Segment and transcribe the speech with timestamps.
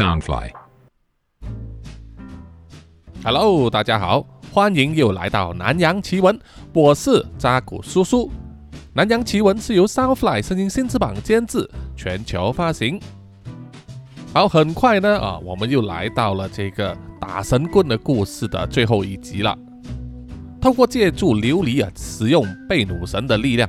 [0.00, 0.48] Soundfly。
[3.22, 6.40] Hello，大家好，欢迎又来到南洋奇闻，
[6.72, 8.32] 我是扎古叔叔。
[8.94, 12.98] 南洋奇闻是由 Soundfly 声音新翅膀监制，全球发行。
[14.32, 19.54] 好，很快呢啊，我们又来到了这个打神棍的故事的最后一集了。
[20.62, 23.68] 透过借助琉璃啊，使用贝努神的力量，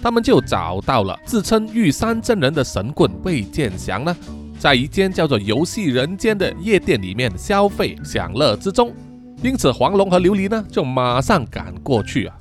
[0.00, 4.16] 他们就找到了自称玉山真人的神棍魏建祥呢，
[4.62, 8.94] 在一间叫做“游戏人间”的夜店里面消费享乐之中。
[9.42, 12.36] 因此，黄龙和琉璃呢就马上赶过去啊。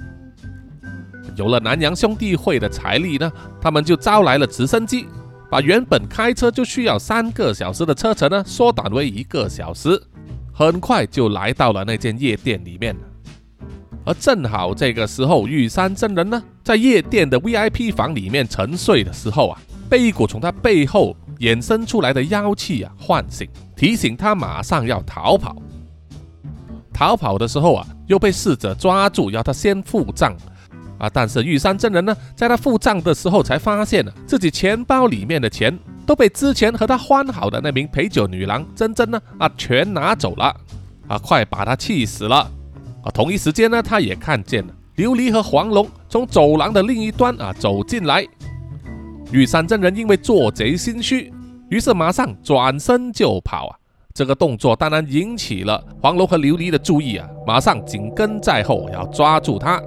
[1.35, 5.07] 有了南洋兄弟会的财力呢，他们就招来了直升机，
[5.49, 9.99] 把原本开车就需要三个小时的车程呢缩短为一个小时，
[10.53, 12.95] 很快就来到了那间夜店里面。
[14.05, 19.59] 而正好这个时候，玉山真人呢在夜店的 VIP 房里面沉睡的时候啊，
[19.89, 25.55] 被一股从他背后衍生出来的妖气啊唤醒，提醒他马上要逃跑。
[26.93, 30.35] 逃跑的时候啊，又被侍者抓住，要他先付账
[30.99, 31.09] 啊。
[31.11, 40.55] 但是玉山真人呢，在他付账的时候，才发现，自己钱包里面的钱都被之前和他欢好的那名陪酒女郎珍珍呢啊全拿走了
[41.07, 42.37] 啊，快把他气死了
[43.03, 43.09] 啊！
[43.11, 48.23] 同一时间呢，他也看见了琉璃和黄龙从走廊的另一端啊走进来。
[49.31, 51.33] 玉山真人因为做贼心虚，
[51.71, 53.77] 于是马上转身就跑啊。
[54.13, 59.81] 这个动作当然引起了黄龙和琉璃的注意啊，马上紧跟在后，要抓住他。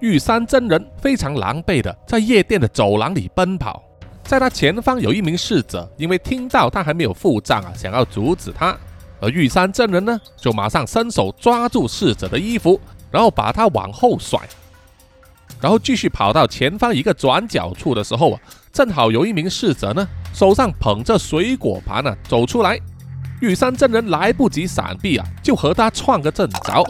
[0.00, 3.82] 玉山真人非常狼狈的在夜店的走廊里奔跑，
[4.22, 8.76] 在他前方有一名侍者，因为听到他还没有付账啊，想要阻止他，
[9.18, 12.78] 而玉山真人呢，就马上伸手抓住侍者的衣服，
[13.10, 14.38] 然后把他往后甩。
[15.60, 18.40] 然后继续跑到前方一个转角处的时候啊，
[18.72, 22.78] 正好有一名侍者呢，手上捧着水果盘啊走出来，
[23.40, 26.84] 玉山真人来不及闪避啊，就和他撞个正着，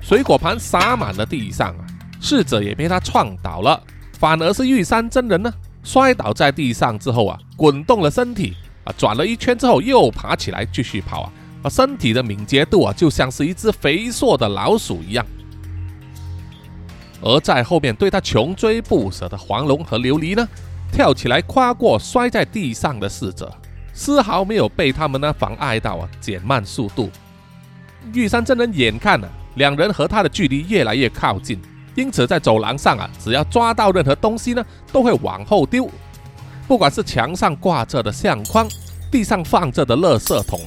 [0.00, 1.86] 水果盘洒满了地上啊，
[2.20, 3.80] 侍者也被他撞倒了，
[4.18, 11.32] 反而是玉山真人呢摔倒在地上之后啊，滚动了身体啊，转了一圈之后又爬起来继续跑啊，
[11.62, 15.24] 啊，身体的敏捷度啊，就像是一只肥硕的老鼠一样。
[17.20, 20.48] 而在后面对他穷追不舍的黄龙和琉璃呢，
[20.92, 23.52] 跳起来跨过摔在地上的侍者，
[23.92, 27.10] 丝毫没有被他们呢妨碍到啊，减慢速度。
[28.14, 31.60] 玉山真人眼看啊，两人和他的距离越来越靠近，
[31.96, 35.90] 因此在走廊上啊，只要抓到任何东西呢，都会往后丢，
[36.68, 38.68] 不管是墙上挂着的相框，
[39.10, 40.60] 地上放着的垃圾桶，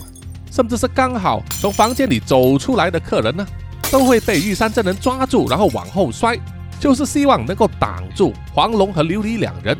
[0.52, 3.48] 甚至是刚好从房间里走出来的客人呢。
[3.91, 6.40] 都会被玉山真人抓住，然后往后摔，
[6.79, 9.78] 就是希望能够挡住黄龙和琉璃两人。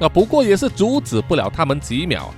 [0.00, 2.34] 啊，不过也是阻止不了他们几秒。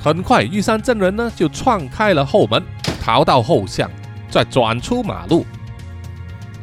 [0.00, 2.62] 很快，玉山真人呢就撞开了后门，
[3.00, 3.90] 逃到后巷，
[4.30, 5.44] 再转出马路。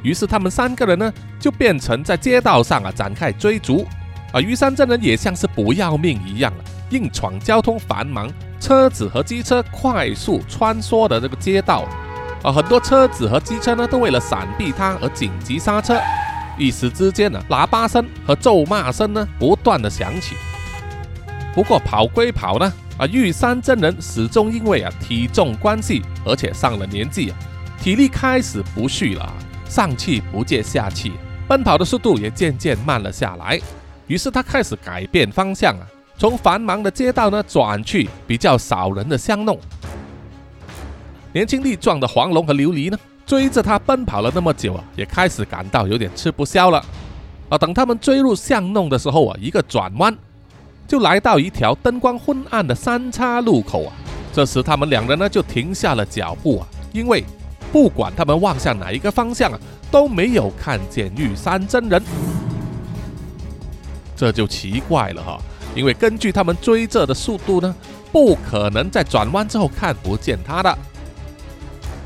[0.02, 3.86] 于是他们三个人呢就变成在街道上啊展开追逐。
[4.32, 6.52] 啊，玉山真人也像是不要命一样，
[6.90, 11.88] 硬闯交通繁忙、车子和机车快速穿梭的这个街道。
[12.46, 16.00] 啊，很多车子和机车呢，都为了闪避他而紧急刹车。
[16.60, 20.36] 一时之间呢，喇叭声和咒骂声呢，不断的响起。
[21.56, 27.38] 不过跑归跑呢，啊，玉山真人始终因为啊体重关系，而且上了年纪啊，
[27.82, 29.34] 体力开始不续了，
[29.68, 31.14] 上气不接下气，
[31.48, 33.60] 奔跑的速度也渐渐慢了下来。
[34.06, 39.60] 于是他开始改变方向啊，从繁忙的街道呢，转去比较少人的巷弄。
[41.36, 46.82] 年轻力壮的黄龙和琉璃呢，追着他奔跑了那么久啊，也开始感到有点吃不消了。
[47.50, 50.16] 啊，等他们追入巷弄的时候啊，一个转弯，
[50.88, 53.92] 就来到一条灯光昏暗的三岔路口啊。
[54.32, 57.22] 这时他们两人呢就停下了脚步啊，因为
[57.70, 59.60] 不管他们望向哪一个方向啊，
[59.92, 62.02] 都没有看见玉山真人。
[64.16, 65.38] 这就奇怪了哈，
[65.76, 67.76] 因为根据他们追着的速度呢，
[68.10, 70.78] 不可能在转弯之后看不见他的。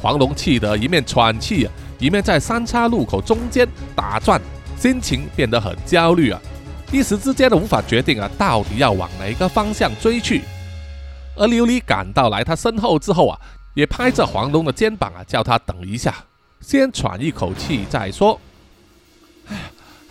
[0.02, 4.42] 黄龙气得一面喘气啊，一面在三岔路口中间打转，
[4.78, 6.42] 心情变得很焦虑啊，
[6.92, 10.44] 一时之间都无法决定啊，到底要往哪个方向追去。
[11.36, 13.40] 而琉璃赶到来他身后之后啊，
[13.74, 16.16] 也拍着黄龙的肩膀啊，叫他等一下，
[16.62, 18.40] 先喘一口气再说。
[19.48, 19.62] 哎呀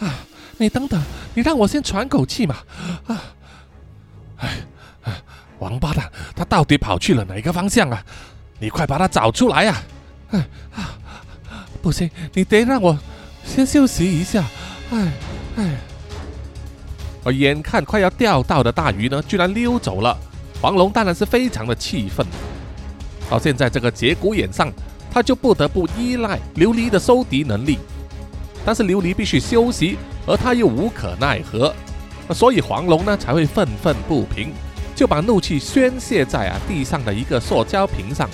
[0.00, 0.14] 啊，
[0.58, 1.02] 你等等，
[1.34, 2.56] 你让我先喘口气嘛。
[3.06, 3.22] 啊，
[4.36, 4.50] 哎，
[5.58, 8.04] 王八蛋，他到底跑去了哪个方向啊？
[8.58, 9.82] 你快把他找出来呀！
[10.30, 10.98] 哎啊，
[11.80, 12.98] 不行，你得让我
[13.44, 14.44] 先休息一下。
[14.90, 15.12] 哎
[15.56, 15.76] 哎，
[17.24, 20.16] 而眼看快要钓到的大鱼呢，居然溜走了。
[20.60, 22.26] 黄龙当然是非常的气愤。
[23.30, 24.72] 到现在这个节骨眼上，
[25.10, 27.78] 他就不得不依赖琉璃的收敌能力。
[28.64, 29.96] 但是琉璃必须休息，
[30.26, 31.74] 而他又无可奈何，
[32.34, 34.52] 所以黄龙呢才会愤愤不平，
[34.98, 38.28] 就把怒气宣泄在啊地上的一个塑胶瓶上，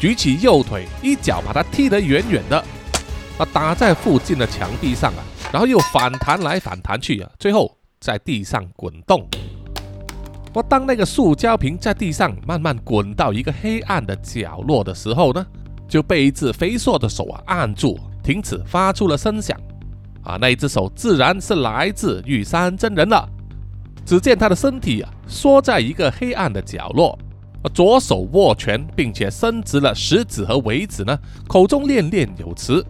[0.00, 2.58] 举起右腿一脚把它踢得远远的，
[3.38, 5.22] 啊打在附近的墙壁上啊，
[5.52, 9.24] 然后又反弹来反弹去啊，最后在地上滚动。
[10.52, 15.46] 我当那个塑胶瓶在地上慢慢滚到一个黑暗的角落的时候呢，
[15.86, 19.56] 就被一只肥硕的手啊按住，停止发出了声响。
[20.24, 23.24] 啊，那一只手自然是来自玉山真人了。
[24.08, 27.18] 只见他的身体啊缩在一个黑暗的角落，
[27.74, 31.14] 左手握拳，并且伸直了食指和尾指呢，
[31.46, 32.82] 口中念念有词。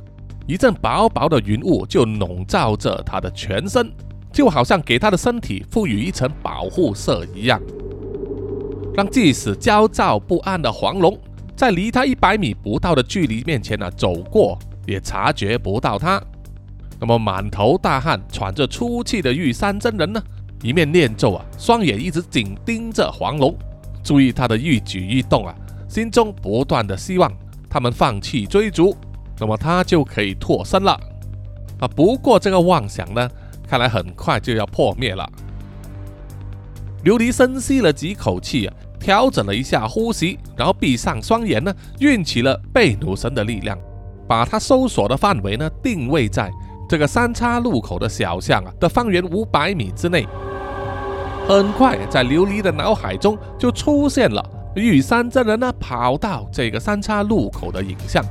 [0.46, 3.92] 一阵薄薄的云雾就笼罩着他的全身。
[4.30, 7.60] 就好像给他的身体赋予一层保护色一样，
[8.94, 11.18] 让即使焦躁不安的黄龙
[11.56, 14.56] 在离他一百米不到的距离面前呢走过，
[14.86, 16.22] 也察觉不到他。
[17.00, 20.22] 那么满头大汗、喘着粗气的玉山真人呢，
[20.62, 23.56] 一面念咒啊，双眼一直紧盯着黄龙，
[24.02, 25.54] 注意他的一举一动啊，
[25.88, 27.32] 心中不断的希望
[27.68, 28.96] 他们放弃追逐，
[29.38, 30.92] 那么他就可以脱身了
[31.80, 31.88] 啊。
[31.88, 33.28] 不过这个妄想呢。
[33.70, 35.30] 看来很快就要破灭了。
[37.04, 41.70] 琉璃深吸了几口气啊，调整了一下呼吸，然后闭上双眼呢，
[42.00, 43.78] 运起了贝努神的力量，
[44.26, 46.50] 把他搜索的范围呢定位在
[46.88, 50.26] 这个三叉路口的小巷啊的方圆五百米之内。
[51.48, 58.22] 很快，在琉璃的脑海中就出现了玉山真人呢跑到这个三叉路口的影像，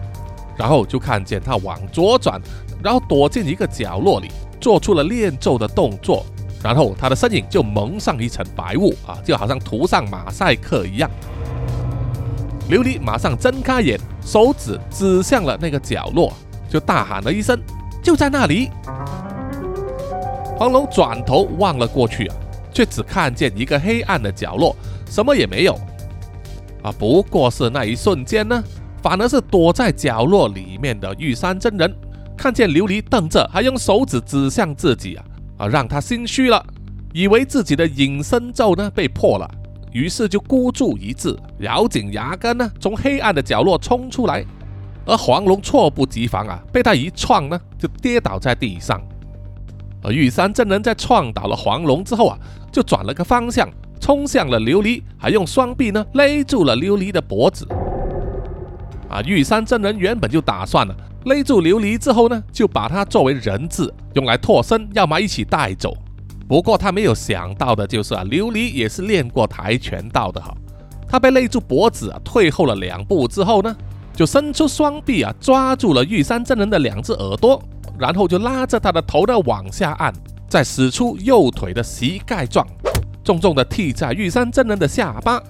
[0.55, 2.39] 然后就看见他往左转，
[2.83, 4.29] 然后躲进一个角落里。
[4.59, 6.25] 做出了念咒的动作，
[6.63, 11.09] 然后他的身影就蒙上一层白雾啊，就好像涂上马赛克一样。
[12.69, 16.33] 琉璃马上睁开眼，手指指向了那个角落，
[16.67, 17.59] 就大喊了一声
[18.01, 18.71] ：“就在那里！”
[20.57, 22.35] 黄龙转头望了过去啊，
[22.77, 24.75] 却只看见一个黑暗的角落，
[25.09, 25.73] 什么也没有。
[26.83, 28.63] 啊，不过是那一瞬间呢，
[29.01, 31.91] 反而是躲在角落里面的玉山真人。
[32.37, 35.25] 看见琉璃瞪着，还用手指指向自己啊
[35.57, 36.63] 啊，让他心虚了，
[37.13, 39.49] 以为自己的隐身咒呢被破了，
[39.91, 44.45] 于是就孤注一掷，咬紧牙根呢，从黑暗的角落冲出来。
[45.03, 49.01] 而黄龙猝不及防啊，被他一撞呢，就跌倒在地上。
[50.03, 52.37] 而玉山真人在撞倒了黄龙之后啊，
[52.77, 53.67] 就转了个方向，
[53.99, 57.67] 冲向了琉璃，还用双臂呢勒住了琉璃的脖子。
[59.09, 60.95] 啊，玉山真人原本就打算了。
[61.25, 65.97] 勒住琉璃之后呢，就把它作为人质用来脱身，要么一起带走。
[66.47, 70.55] 不过他没有想到的就是啊，琉璃也是练过跆拳道的哈。
[71.09, 73.75] 他被勒住脖子啊，退后了两步之后呢，
[74.13, 77.59] 就伸出双臂啊，抓住了玉山真人的两只耳朵，
[77.97, 80.13] 然后就拉着他的头呢往下按，
[80.47, 82.65] 再使出右腿的膝盖撞，
[83.23, 85.41] 重重的踢在玉山真人的下巴。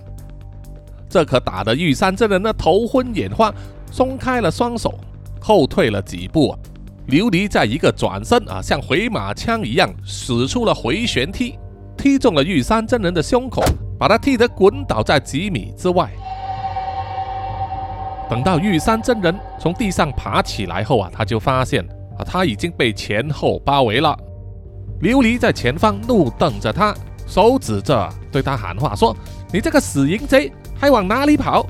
[1.10, 3.54] 这可打得玉山真人呢头昏眼花，
[3.92, 4.94] 松开了双手。
[5.40, 6.54] 后退了几步，
[7.08, 11.58] 琉璃在一个转身啊，像回马枪一样使出了回旋踢，
[11.96, 13.64] 踢中了玉山真人的胸口，
[13.98, 16.12] 把他踢得滚倒在几米之外。
[18.30, 21.82] 等到玉山真人从地上爬起来后啊，他就发现
[22.18, 24.18] 啊，他已经被前后包围了。
[25.02, 26.96] 琉璃在前方怒瞪着他，
[27.28, 29.16] 手指着对他喊话说
[29.54, 31.68] ：“你这个死淫贼，还往哪里跑？”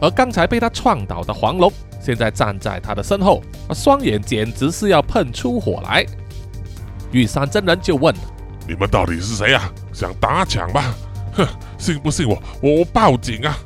[0.00, 1.72] 而刚才被他撞倒的黄龙。
[2.00, 3.42] 现在站在他的身后，
[3.74, 6.06] 双眼简直是要喷出火来。
[7.10, 8.14] 玉山真人就问
[8.68, 9.70] ：“你们到底是谁呀？
[9.92, 10.94] 想打抢吗？
[11.32, 11.46] 哼，
[11.78, 13.58] 信不信我我报警啊？”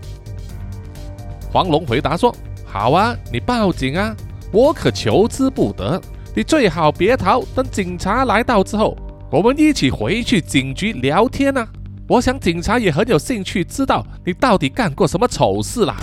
[1.53, 2.35] 黄龙回答说
[2.65, 4.17] ：“好啊，你报警啊，
[4.53, 6.00] 我可求之不得。
[6.35, 8.97] 你最好别逃，等警察来到之后，
[9.31, 11.67] 我们一起回去警局聊天啊。
[12.09, 15.97] 我想警察也很有兴趣知道你到底干过什么丑事啦。”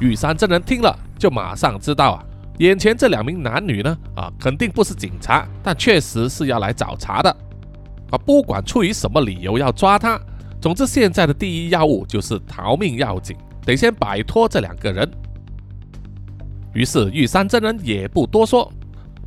[0.00, 2.24] 玉山真人听了，就马上知道啊，
[2.58, 7.30] 眼前这两名男女呢，啊，肯定不是警察，但确实是要来找茬的。
[8.10, 10.20] 啊，不管出于什么理由要抓他，
[10.60, 15.08] 总之现在的第一要务就是逃命要紧，得先摆脱这两个人。
[16.74, 18.70] 于是玉山真人也不多说，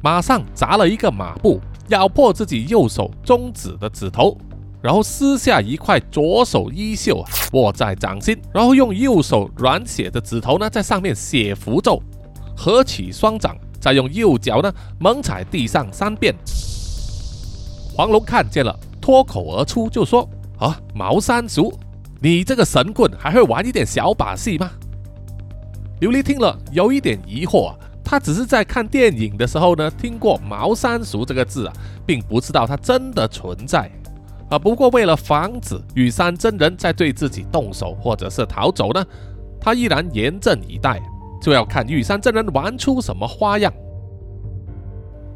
[0.02, 4.38] 马上砸了一个马步，咬破自己右手中指的指头。
[4.80, 12.02] 然后撕下一块左手衣袖啊，握在掌心，然后用右手软血的指头呢，在上面写符咒，
[12.56, 16.34] 合起双掌，再用右脚呢猛踩地上三遍。
[17.96, 21.74] 黄龙看见了，脱口而出就说：“啊，茅山族，
[22.22, 24.70] 你这个神棍还会玩一点小把戏吗？”
[26.00, 31.74] 琉璃听了有一点疑惑啊，他只是在看电影的时候呢听过“茅山术”这个字啊，
[32.06, 33.90] 并不知道它真的存在
[34.50, 34.60] 啊。
[34.60, 39.04] 不过为了防止玉山真人在对自己动手或者是逃走呢，
[39.60, 41.02] 他依然严阵以待，
[41.42, 43.74] 就要看玉山真人玩出什么花样。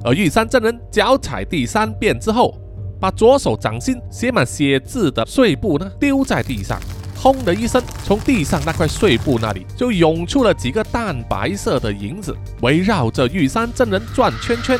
[0.04, 2.56] 而玉山真人脚踩地三遍之后，
[3.00, 6.80] 把左手掌心写满血字的碎布呢丢在地上。
[7.22, 14.76] 轰的一声，从地上那块碎布那里就涌出了几个淡白色的影子，围绕着玉山真人转圈圈。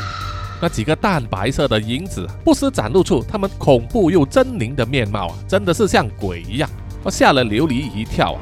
[0.60, 6.68] 那几个淡白色的影子不时展露出他们恐怖又狰狞的面貌啊，真的是像鬼一样，
[7.08, 8.40] 吓了琉璃一跳啊！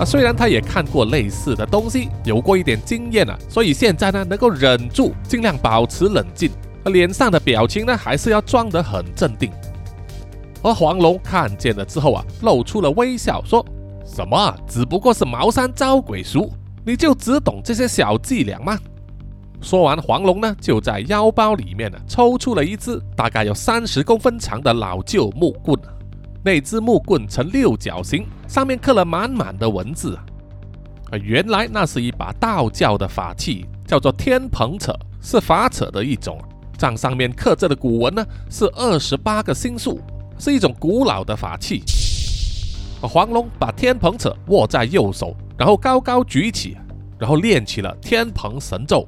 [0.00, 6.50] 啊，虽然他也看过类似的东西，有过一点经验啊，所以现在呢能够忍住，尽量保持冷静，
[6.86, 9.48] 脸上的表情呢还是要装得很镇定。
[10.62, 13.64] 而黄龙看见了之后啊，露出了微笑，说
[14.04, 14.54] 什么？
[14.66, 16.52] 只不过是茅山招鬼术，
[16.84, 18.76] 你就只懂这些小伎俩吗？
[19.60, 25.78] 说完，黄龙呢就在腰包里面呢抽出了一支大概有三十公分长的老旧木棍，
[26.44, 30.24] 那支木棍呈六角形，上面刻了满满的文字啊。
[31.22, 36.38] 原来那是一把道教的法器，叫做天蓬扯，是法扯的一种。
[36.76, 40.00] 账上面刻着的古文呢是二十八个星宿。
[40.38, 41.82] 是一种古老的法器。
[43.00, 46.76] 黄龙把天蓬扯握在右手，然后高高举起，
[47.18, 49.06] 然后练起了天蓬神咒。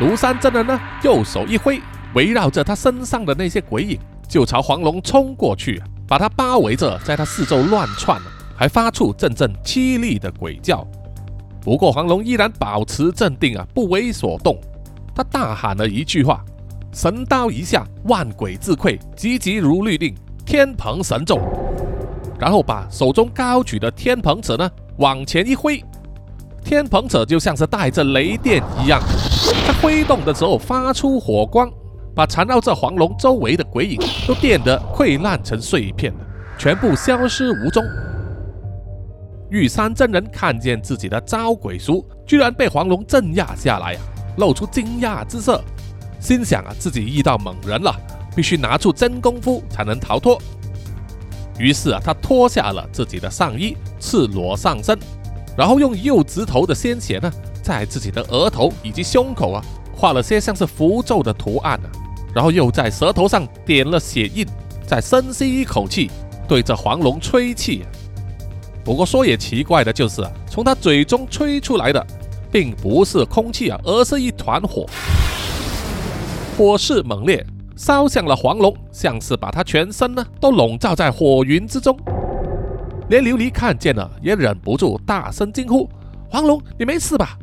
[0.00, 1.80] 庐山真人呢，右手一挥，
[2.14, 8.20] 围绕着他身上的那些鬼影就朝黄龙冲过去，把他包围着，在他四周乱窜，
[8.56, 10.84] 还发出阵阵凄厉的鬼叫。
[11.60, 14.58] 不过黄龙依然保持镇定啊，不为所动。
[15.14, 16.44] 他大喊了一句话。
[16.92, 21.38] 神刀一下，万鬼自溃，急急如律令，天蓬神咒。
[22.38, 25.82] 然后把手中高举的天蓬尺呢往前一挥，
[26.62, 29.00] 天蓬尺就像是带着雷电一样，
[29.66, 31.70] 它挥动的时候发出火光，
[32.14, 36.12] 把缠绕在黄龙周围的鬼影都电得溃烂成碎片，
[36.58, 37.82] 全部消失无踪。
[39.48, 44.00] 玉山真人看见自己的招鬼术居然被黄龙镇压下来啊，
[44.36, 45.58] 露出惊讶之色。
[46.22, 47.92] 心想啊，自己遇到猛人了，
[48.36, 50.40] 必须拿出真功夫才能逃脱。
[51.58, 54.96] 于是啊，他脱下了自己的上衣，赤裸上身，
[55.56, 57.28] 然后用右指头的鲜血呢，
[57.60, 61.90] 在自己的额头以及胸口啊，画了些像是符咒的图案啊，
[62.32, 64.46] 然后又在舌头上点了血印，
[64.86, 66.08] 再深吸一口气，
[66.46, 67.84] 对着黄龙吹气。
[68.84, 72.06] 不过说也奇怪的就是啊，从他嘴中吹出来的，
[72.52, 74.86] 并不是空气啊，而是一团火。
[76.56, 77.44] 火势猛烈，
[77.76, 81.96] 烧向了黄龙，像是把他全身呢都笼罩在火云之中。
[83.08, 85.88] 连琉璃看见了，也忍不住大声惊呼
[86.28, 87.38] ：“黄龙，你没事吧？”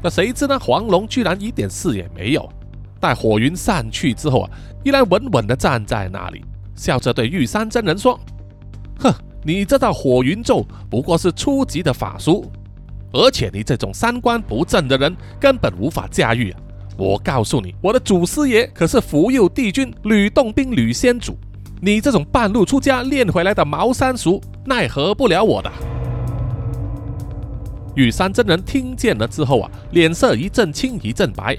[0.00, 0.56] 那谁知呢？
[0.60, 2.48] 黄龙居然一点事也没有。
[3.00, 4.50] 待火云散去之后啊，
[4.84, 6.44] 依然稳稳地站在那里，
[6.76, 8.18] 笑着对玉山真人说
[9.00, 9.12] ：“哼，
[9.42, 12.50] 你这道火云咒不过是初级的法术，
[13.12, 16.60] 而且你这种三观不正的人根本无法驾驭啊！”
[16.98, 21.38] 我告诉你，我的祖师爷可是福佑帝君吕洞宾吕先祖，
[21.80, 25.70] 你这种半路出家练回来的茅山术，奈何不了我的。
[27.94, 31.56] 羽山真人听见了之后啊，脸色一阵青一阵白，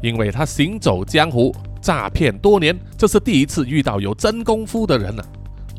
[0.00, 1.52] 因为他行走江湖
[1.82, 5.24] 诈骗多年，这是第一次遇到有真功夫的人了。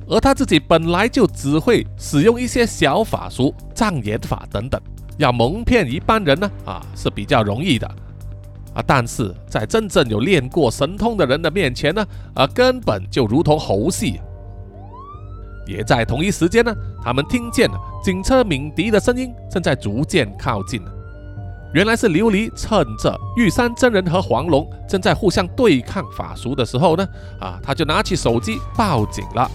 [0.09, 4.81] 而他自己本来就只会使用一些小法术、障眼法等等，
[5.17, 7.89] 要蒙骗一般人呢，啊是比较容易的。
[8.77, 8.83] 啊！
[8.85, 12.05] 但是在真正有练过神通的人的面前呢，
[12.35, 14.19] 啊，根本就如同猴戏。
[15.65, 20.81] 也在同一时间呢，他们听见了警车鸣笛的声音正在逐渐靠近。
[21.73, 27.05] 原来是琉璃趁着玉山真人和黄龙正在互相对抗法术的时候呢，
[27.41, 29.49] 啊，他就拿起手机报警了。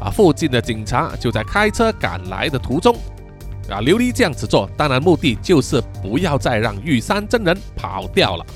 [0.00, 2.94] 啊，附近的警察就在开车赶来的途中。
[3.70, 8.46] 啊，琉璃这样子做，当然目的就是不要再让玉山真人跑掉了。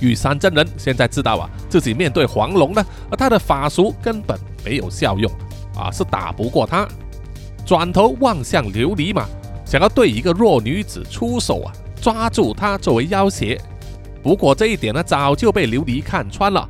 [0.00, 5.30] 玉山真人现在知道啊，自己面对黄龙呢，而他的法术根本没有效用，
[5.76, 6.88] 啊，是打不过他。
[7.66, 9.26] 转头望向琉璃嘛，
[9.66, 13.60] 想要对一个弱女子出手啊，抓住她作为要挟。
[14.22, 16.68] 不过这一点呢，早就被琉璃看穿了。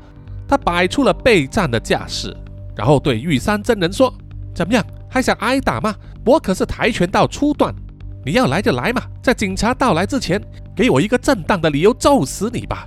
[0.48, 2.36] 他摆出了备战的架势，
[2.74, 4.12] 然后对玉山真人说
[4.52, 5.94] ：“怎么样？”还想挨打吗？
[6.24, 7.74] 我可是跆拳道初段，
[8.24, 9.02] 你要来就来嘛！
[9.20, 10.40] 在警察到来之前，
[10.76, 12.86] 给我一个正当的理由揍死你吧！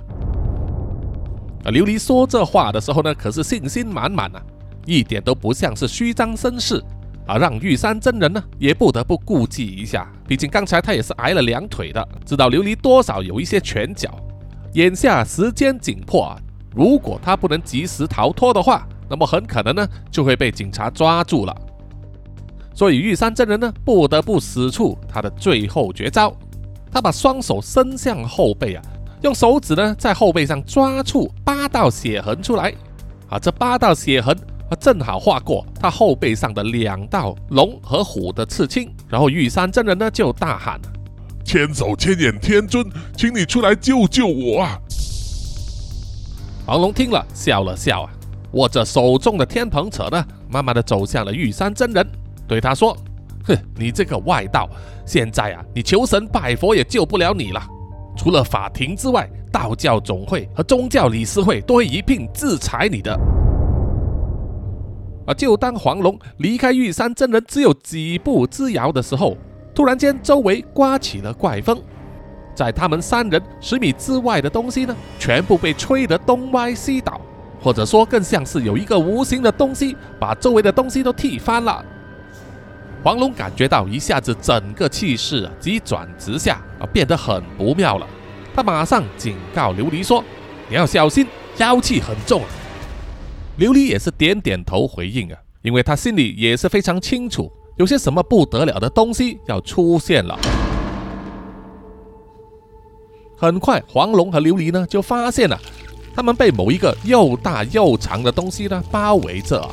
[1.64, 4.42] 啊，琉璃说这话的时候呢，可是信心满满啊，
[4.86, 6.82] 一点都不像是虚张声势
[7.26, 10.10] 啊，让玉山真人呢也不得不顾忌一下。
[10.26, 14.10] 毕竟刚才他也是挨了两腿的，知道琉璃多少有一些拳脚。
[14.74, 16.36] 眼下时间紧迫啊，
[16.74, 21.56] 如果他不能及时逃脱的话，那么很可能呢就会被警察抓住了。
[22.74, 26.34] 所以玉山真人呢不得不使出他的最后绝招。
[26.90, 28.82] 他把双手伸向后背啊，
[29.22, 32.72] 用手指呢在后背上抓出八道血痕出来
[33.28, 34.36] 啊，这八道血痕
[34.70, 38.92] 啊正好划过他后背上的两道龙和虎的刺青。
[39.08, 40.80] 然后玉山真人呢就大喊
[41.44, 42.84] ：“千手千眼天尊，
[43.16, 44.78] 请你出来救救我啊！”
[46.66, 48.10] 黄龙听了笑了笑啊，
[48.52, 52.06] 握着手中的天蓬扯呢，慢慢的走向了玉山真人，
[52.46, 52.96] 对他说。
[53.46, 54.66] 哼，你这个外道，
[55.04, 57.60] 现在啊，你求神拜佛也救不了你了。
[58.16, 63.12] 除了法庭之外，道教总会和宗教理事会都会一并制裁你的。
[65.26, 65.34] 啊！
[65.34, 69.36] 就当黄龙离开玉山真人只有几步之遥的时候，
[69.74, 71.78] 突然间周围刮起了怪风，
[72.54, 77.20] 在他们三人十米之外的东西呢，全部被吹得东歪西倒，
[77.62, 81.84] 或者说更像是有一个无形的东西把周围的东西都踢翻了。
[83.04, 88.06] 黄龙感觉到一下子整个气势急转直下啊，变得很不妙了。
[88.56, 90.24] 他马上警告琉璃说
[90.70, 91.26] ：“你要小心，
[91.58, 92.40] 妖气很重。”
[93.60, 100.38] 琉璃也是点点头回应啊，因为他心里也是非常清楚，有些什么不得了的东西要出现了。
[103.36, 105.60] 很快，黄龙和琉璃呢就发现了，
[106.16, 109.70] 他们被某一个又大又长的东西呢包围着。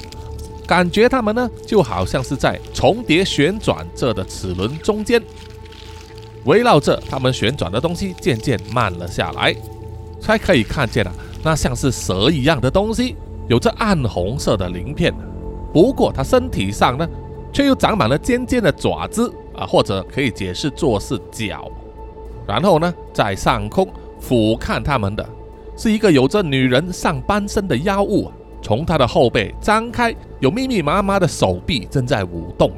[0.71, 5.21] 感觉他们呢，就好像是在重叠旋转着的齿轮中间，
[6.45, 9.53] 围绕着他们旋转的东西渐渐慢了下来，
[10.21, 11.11] 才可以看见啊，
[11.43, 13.17] 那像是蛇一样的东西，
[13.49, 15.13] 有着暗红色的鳞片，
[15.73, 17.05] 不过它身体上呢，
[17.51, 21.69] 却又长满了尖尖的爪子啊，或者可以解释作是脚。
[22.47, 23.85] 然后呢，在上空
[24.21, 25.29] 俯瞰他们的，
[25.75, 28.31] 是一个有着女人上半身的妖物。
[28.61, 32.71] 从他的后背张开，有密密麻麻的手臂正在舞动，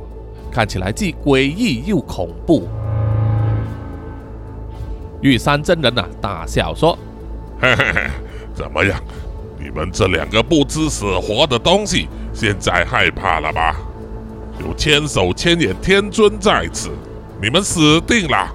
[0.52, 2.68] 看起来既诡异又恐怖。
[5.22, 6.98] 玉山真人呐，大笑说
[7.60, 8.10] ：“嘿嘿嘿，
[8.54, 9.00] 怎么样？
[9.58, 13.76] 你们这两个不知死活的东西，现在害怕了吧？
[14.60, 16.90] 有千手千眼天尊在此，
[17.42, 18.54] 你们死定了！”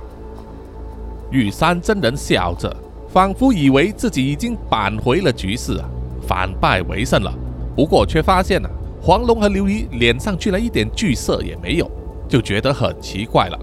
[1.31, 2.75] 玉山真人笑着，
[3.09, 5.89] 仿佛以为自己已经扳回了局势啊。
[6.29, 7.33] 反败为胜了，
[7.75, 8.69] 不过却发现呢，
[9.01, 11.91] 黄龙和琉璃脸上居然一点惧色也没有，
[12.29, 13.59] 就觉得很奇怪了。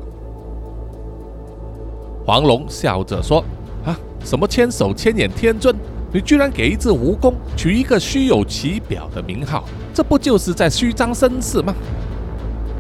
[2.25, 3.45] 黄龙笑着说
[3.85, 5.75] ：“啊，什么千手千眼天尊，
[6.11, 11.71] 你居然给一只蜈蚣取一个虚有其表的名号，这不就是在虚张声势吗？”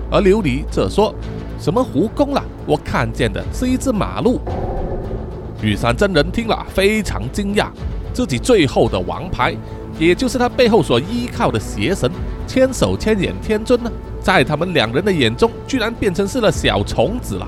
[0.09, 1.13] 而琉璃则说
[1.61, 2.43] ：“什么蜈蚣了？
[2.65, 4.41] 我看见的是一只马鹿。”
[5.61, 7.67] 玉山真人听了非常惊讶。
[8.15, 9.53] 自己最后的王牌，
[9.99, 12.09] 也就是他背后所依靠的邪神
[12.47, 17.45] 千手千眼天尊呢，在他们两人的眼中，居然变成是了小虫子了。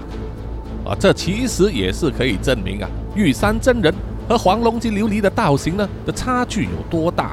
[0.85, 3.93] 啊，这其实也是可以证明啊，玉山真人
[4.27, 7.31] 和黄龙及琉璃的道行呢的差距有多大。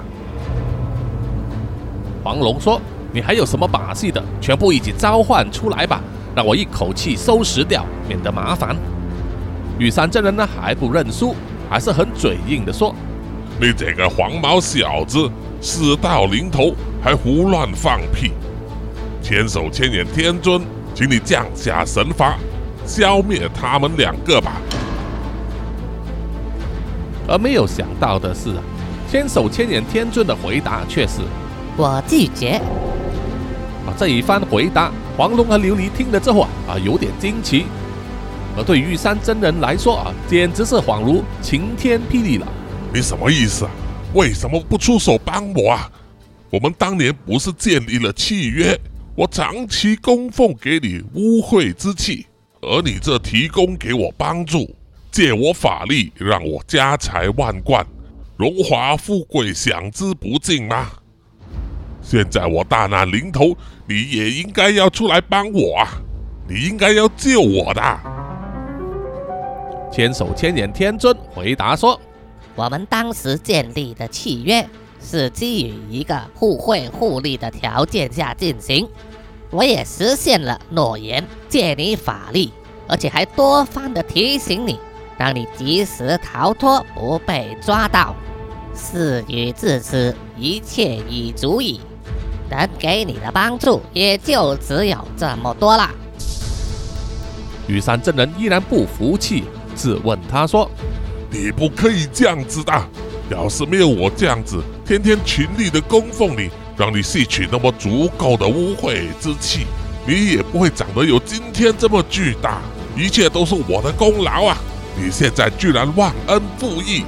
[2.23, 2.81] 黄龙说
[3.13, 4.23] ：“你还有什么把戏的？
[4.41, 6.01] 全部一起召唤出来吧，
[6.37, 8.77] 让我一口气收拾掉，免得麻烦。”
[9.77, 11.35] 玉山真人呢还不认输，
[11.69, 12.95] 还是很嘴硬的说。
[13.61, 18.33] 你这个黄毛小子，事到临头还胡乱放屁！
[19.23, 20.61] 千手千眼天尊，
[20.93, 22.37] 请你降下神罚，
[22.85, 24.61] 消灭他们两个吧。
[27.29, 28.63] 而没有想到的是啊，
[29.09, 31.21] 千手千眼天尊的回答却是
[31.79, 32.61] ：“我拒绝。”
[33.87, 37.67] 啊，这一番回答，黄龙和琉璃听了之后啊，啊，有点惊奇；
[38.57, 42.47] 而对玉山真人来说啊，简直是恍如晴天霹雳了。
[42.95, 43.71] 你什么意思啊？
[44.15, 45.91] 为什么不出手帮我啊？
[46.49, 48.79] 我们当年不是建立了契约，
[49.17, 52.25] 我长期供奉给你污秽之气，
[52.61, 54.73] 而你这提供给我帮助，
[55.11, 57.85] 借我法力让我家财万贯，
[58.37, 60.93] 荣华富贵享之不尽吗？
[62.01, 63.57] 现在我大难临头，
[63.89, 66.01] 你也应该要出来帮我啊！
[66.49, 67.83] 你应该要救我的。
[69.91, 72.01] 千手千眼天尊回答说。
[72.57, 74.69] 我们当时建立的契约
[75.03, 78.89] 是基于一个互惠互利的条件下进行，
[79.51, 82.53] 我也实现了诺言，借你法力，
[82.87, 84.79] 而且还多番的提醒你，
[85.19, 88.15] 让你及时逃脱，不被抓到。
[88.75, 91.81] 事已至此，一切已足矣，
[92.51, 95.91] 能给你的帮助也就只有这么多了。
[97.67, 99.45] 玉山真人依然不服气，
[99.77, 100.69] 质问他说
[101.35, 102.73] ：“你不可以这样子的！
[103.29, 109.67] 要是没有我这样子，天天勤力的供奉你，让你吸取那么足够的污秽之气，
[110.07, 112.61] 你也不会长得有今天这么巨大。
[112.97, 114.57] 一切都是我的功劳啊！
[114.97, 117.03] 你现在居然忘恩负义！”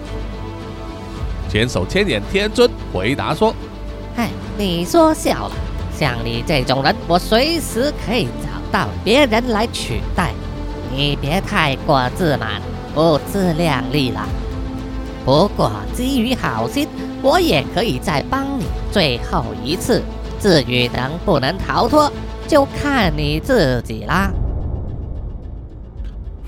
[1.49, 3.55] 千手千眼天尊回答说
[4.17, 5.55] ：“嗨，你说笑了。
[5.97, 10.33] 像你这种人，我随时可以找到别人来取代。
[10.93, 12.61] 你别太过自满，
[12.97, 14.27] 不自量力了。
[15.23, 16.89] 不过基于好心，
[17.23, 20.03] 我也可以再帮你最后一次。
[20.41, 22.11] 至于能不能逃脱，
[22.49, 24.33] 就看你自己啦。”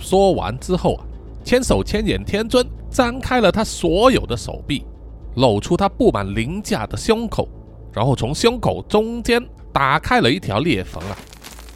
[0.00, 1.04] 说完之后啊，
[1.44, 4.86] 千手千眼天尊张开了他所有的手臂。
[5.34, 7.46] 露出他布满鳞甲的胸口，
[7.92, 11.12] 然后从胸口中间打开了一条裂缝啊！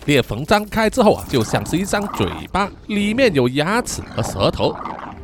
[0.06, 4.74] 裂缝张开之后啊，就像是一张嘴巴，里面有牙齿和舌头，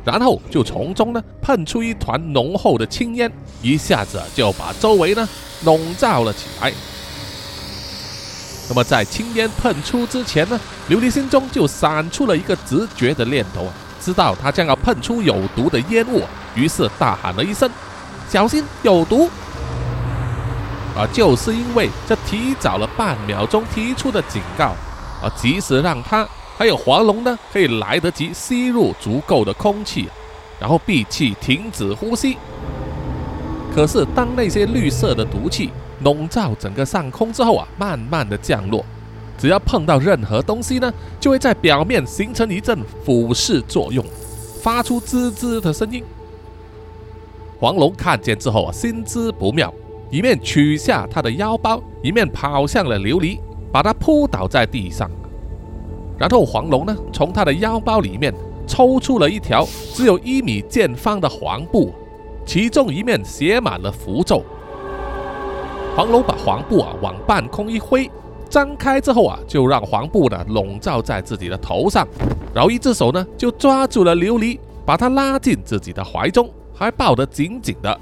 [0.05, 5.27] 然后就从中呢喷出一团浓厚的青烟，一下子就把周围呢
[5.63, 6.71] 笼罩了起来。
[8.69, 16.21] 那么在青烟喷出之前呢，琉璃心中就闪出了一个直觉的念头啊，知道他将要喷出有毒的烟雾，
[16.55, 17.69] 于是大喊了一声。
[18.29, 19.27] 小心有毒！
[20.99, 24.75] 啊，就是因为这提早了半秒钟提出的警告，
[25.21, 30.09] 啊，及时让他还有黄龙呢，可以来得及吸入足够的空气，
[30.59, 32.37] 然后闭气停止呼吸。
[33.73, 35.69] 可是当那些绿色的毒气
[36.01, 38.83] 笼罩整个上空之后啊，慢慢的降落，
[39.37, 44.03] 只要碰到任何东西呢，就会在表面形成一阵腐蚀作用，
[44.61, 46.03] 发出滋滋的声音。
[47.57, 49.73] 黄龙看见之后啊，心知不妙，
[50.09, 53.39] 一面取下他的腰包，一面跑向了琉璃，
[53.71, 55.09] 把他扑倒在地上。
[56.17, 58.33] 然后黄龙呢，从他的腰包里面
[58.67, 61.93] 抽出了一条只有一米见方的黄布，
[62.45, 64.43] 其中一面写满了符咒。
[65.95, 68.09] 黄龙把黄布啊往半空一挥，
[68.49, 72.07] 张开之后啊，就让黄布呢笼罩在自己的头上，
[72.53, 76.49] 然后一只手呢就抓住了琉璃，把他拉进自己的怀中。
[76.73, 77.99] 还抱得紧紧的。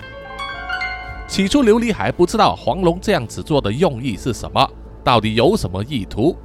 [1.27, 4.65] 起初，琉璃还不知道黄龙这样子做的用意是什么，
[5.03, 6.35] 到底有什么意图。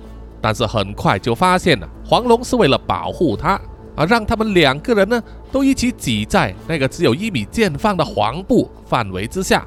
[0.41, 3.61] 但是很快就发现了，黄龙是为了保护他，
[3.95, 9.65] 而让他们两个人呢都一起挤在那个只有一米见方的黄布范围之下，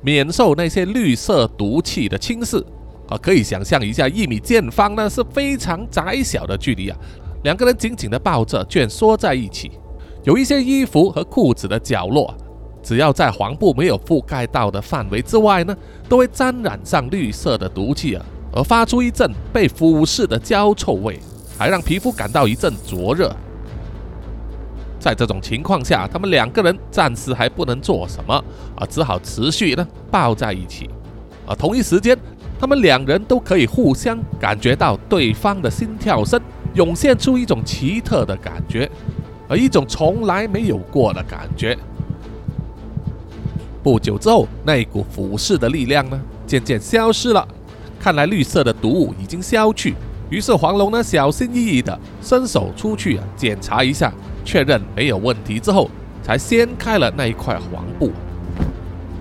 [0.00, 2.64] 免受那些绿色毒气的侵蚀。
[3.06, 6.96] 啊，可以想象一下，一米见方呢是非常窄小的距离啊，
[7.42, 9.72] 两个人紧紧的抱着，蜷缩在一起。
[10.22, 12.34] 有一些衣服和裤子的角落，
[12.84, 15.74] 只要在黄布没有覆盖到的范围之外呢，
[16.06, 21.18] 都会沾染上绿色的毒气啊，而发出一阵被腐蚀的焦臭味，
[21.58, 23.34] 还让皮肤感到一阵灼热。
[25.00, 28.34] 在这种情况下，他们两个人暂时还不能做什么
[28.76, 30.88] 啊，只好持续呢抱在一起。
[31.46, 32.16] 而同一时间，
[32.60, 36.40] 他们两人都可以互相感觉到对方的心跳声，
[36.74, 38.90] 涌现出一种奇特的感觉。
[39.46, 41.76] 而一种从来没有过的感觉。
[43.84, 47.46] 不久之后，那一股腐蚀的力量呢，渐渐消失了。
[48.00, 49.94] 看来绿色的毒物已经消去。
[50.30, 54.10] 于是黄龙呢，小心翼翼地伸手出去啊，检查一下，
[54.42, 55.90] 确认没有问题之后，
[56.22, 58.10] 才掀开了那一块黄布。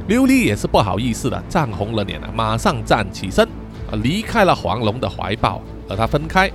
[0.08, 3.46] 琉璃也是不好意思的，涨红了脸啊，马上站起身
[3.92, 6.50] 啊，离开了黄龙的怀抱，和他分开。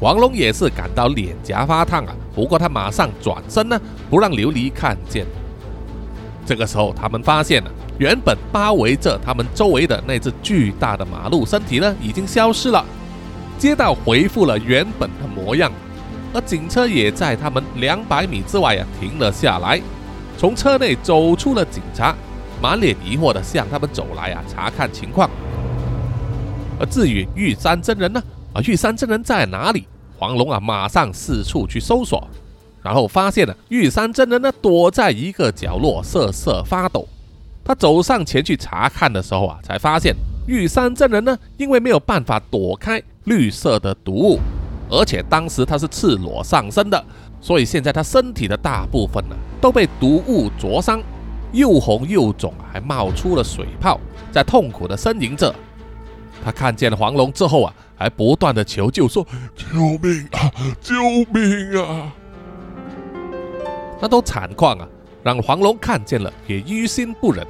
[0.00, 3.80] 黄龙也是感到脸颊发烫啊，不过他马上转身呢，
[4.10, 5.24] 不让琉璃看见。
[6.44, 12.84] 这个时候，他们发现了原本包围着他们周围的那只巨大的马路身体呢，已经消失了，
[13.58, 15.70] 街道恢复了原本的模样，
[16.34, 19.80] 而警车也在他们两百米之外啊停了下来。
[20.36, 22.14] 从车内走出了警察，
[22.60, 25.30] 满脸疑惑的向他们走来啊，查看情况。
[26.80, 28.20] 而至于玉山真人呢？
[28.52, 29.86] 啊，玉山真人在哪里？
[30.18, 32.26] 黄龙啊，马上四处去搜索，
[32.82, 37.08] 然后发现了玉山真人呢，躲在一个角落瑟瑟发抖。
[37.64, 40.14] 他走上前去查看的时候啊，才发现
[40.46, 44.40] 玉山真人呢，因为没有办法躲开绿色的毒物，
[44.90, 47.04] 而且当时他是赤裸上身的，
[47.40, 51.00] 所以现在他身体的大部分呢都被毒物灼伤，
[51.52, 54.00] 又红又肿，还冒出了水泡，
[54.32, 55.54] 在痛苦的呻吟着。
[56.44, 57.74] 他看见黄龙之后啊。
[57.94, 60.50] 还不断的求救，说：“救命啊！
[60.80, 60.94] 救
[61.32, 62.12] 命啊！”
[64.02, 64.88] 那都惨况啊，
[65.22, 67.46] 让黄龙看见了也于心不忍。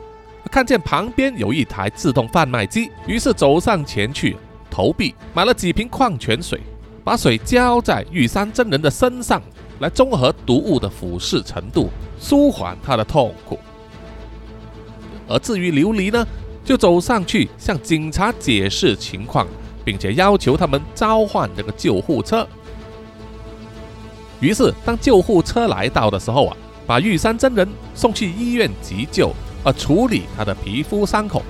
[0.50, 4.36] 看见旁边有一台自动贩卖机，于是走上前去
[4.70, 6.60] 投币买了几瓶矿泉水，
[7.02, 9.40] 把水浇在玉山真人的身上，
[9.78, 11.88] 来中和毒物的腐蚀程度，
[12.20, 13.58] 舒缓他的痛苦。
[15.26, 16.26] 而至于琉璃呢，
[16.62, 19.46] 就走上去向警察解释情况，
[19.86, 22.46] 并且要求他们召唤这个救护车。
[24.42, 31.40] 于是，当救护车来到的时候啊，把玉山真人送去医院急救，而处理他的皮肤伤口。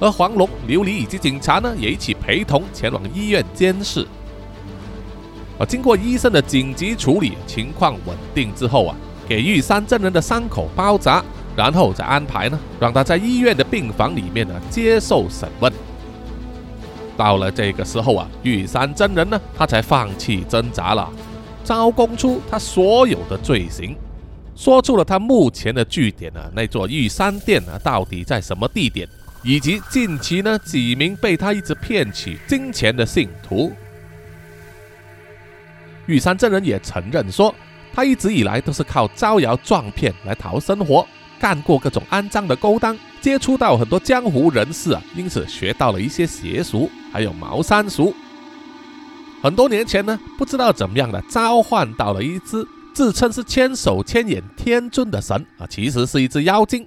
[0.00, 4.06] 而黄龙、琉璃以及警察呢，也一起陪同前往医院监视。
[5.58, 8.96] 而经过医生的紧急处理，情况稳定之后啊，
[9.28, 11.22] 给玉山真人的伤口包扎，
[11.54, 15.70] 然后再安排呢，让他在医院的病房里面呢接受审问。
[17.18, 21.06] 到了这个时候啊，玉山真人呢，他才放弃挣扎了。
[21.64, 23.96] 招供出他所有的罪行，
[24.56, 29.08] 说出了他目前的据点呢，那座玉山殿呢到底在什么地点，
[29.42, 33.72] 以及近期呢几名被他一直骗取金钱的信徒。
[36.06, 37.54] 玉山真人也承认说，
[37.94, 41.06] 他一直以来都是靠招摇撞骗来讨生活，
[41.38, 48.14] 干过各种肮脏的勾当，接触到很多江湖人士啊，因此学到了一些邪俗，还有茅山术。
[49.42, 56.86] 很多年前呢，不知道怎么样的召唤到了一只自称是千手千眼天尊的神啊，其实是一只妖精。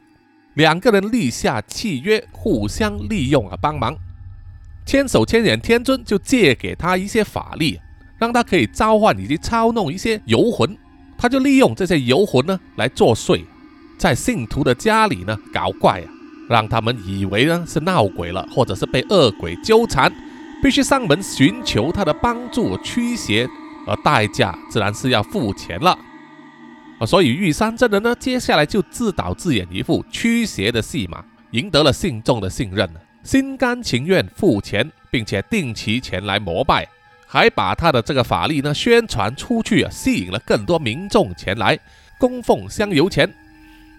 [0.54, 3.96] 两个人立下契约，互相利用啊，帮忙。
[4.86, 7.80] 千手千眼天尊就借给他一些法力，
[8.20, 10.78] 让他可以召唤以及操弄一些游魂。
[11.18, 13.44] 他就利用这些游魂呢来作祟，
[13.98, 16.08] 在信徒的家里呢搞怪啊，
[16.50, 20.14] 让他们以为呢是闹鬼了，或者是被恶鬼纠缠。
[20.64, 23.46] 必须上门寻求他的帮助驱邪，
[23.86, 25.92] 而代价自然是要付钱了。
[27.00, 31.22] 啊，所以玉山真人呢，接下来就自导自演一副驱邪的戏码，
[31.52, 32.90] 赢得了信众的信任，
[33.26, 36.88] 心甘情愿付钱，并且定期前来膜拜，
[37.28, 41.78] 还把他的这个法力呢宣传出去啊，吸引了更多民众前来
[42.18, 43.30] 供奉香油钱，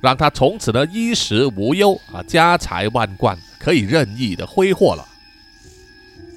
[0.00, 5.06] 让他从此呢衣食无忧啊，家财万贯，可以任意的挥霍了。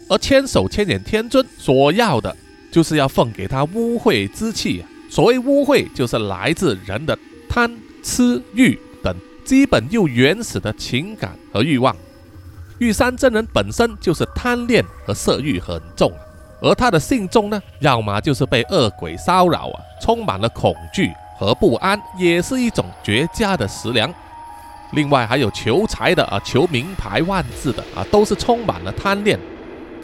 [0.10, 2.36] 而千手千眼天尊所要的，
[2.72, 4.84] 就是要奉给他污秽之气。
[5.10, 7.18] 所谓污秽，就是来自人的
[7.50, 9.16] 贪、吃、欲等
[9.46, 11.96] 基本又原始的情感和欲望。
[12.80, 16.12] 玉山真人本身就是贪恋和色欲很重，
[16.62, 24.14] 而他的信众呢，要么就是被恶鬼骚扰啊，充满了恐惧和不安，也是一种绝佳的食粮。
[24.92, 29.40] 另外还有求财的啊，求名牌万字的啊，都是充满了贪恋。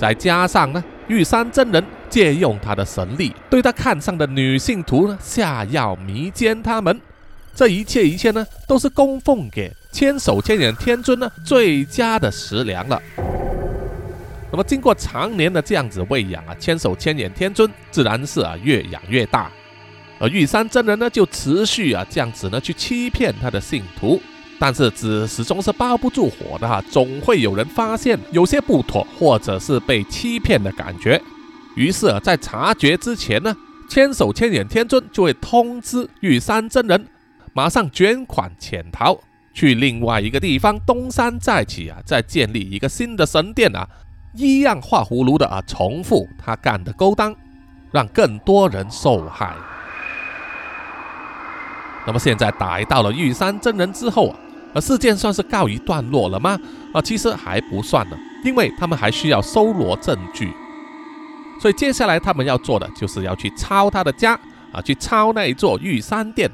[0.03, 6.99] 再加上呢，玉山真人借用他的神力，对他看上的女性徒呢下药迷奸他们，
[7.55, 13.01] 这一切一切呢，都是供奉给千手千眼天尊呢最佳的食粮了。
[14.51, 19.49] 那么经过常年的这样子喂养啊，千手千眼天尊自然是啊越养越大，
[20.19, 24.21] 而玉山真人呢就持续啊这样子呢去欺骗他的信徒。
[24.63, 31.21] 但是纸始终是包不住火的哈，总会有人发现有些不妥，或者是被欺骗的感觉。
[31.75, 33.53] 于是啊，在察觉之前呢，
[33.89, 37.05] 千手千眼天尊就会通知玉山真人，
[37.51, 39.19] 马上捐款潜逃，
[39.53, 43.85] 去另外一个地方东山再起啊，再建立一个新的神殿啊，
[44.33, 47.35] 一样画葫芦的啊，重复他干的勾当，
[47.91, 49.53] 让更多人受害。
[52.07, 54.39] 那么现在逮到了玉山真人之后啊。
[54.73, 56.59] 而事件算是告一段落了吗？
[56.93, 60.51] 啊，其实还不算呢，因为他们还需要搜罗证据。
[61.61, 64.37] 所以接下来他们要做的就是要去抄他的家
[64.71, 66.51] 啊，去抄那一座玉山殿。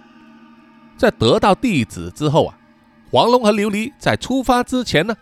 [0.97, 2.53] 在得到地址之后啊，
[3.09, 5.15] 黄龙和琉璃在出发之前呢，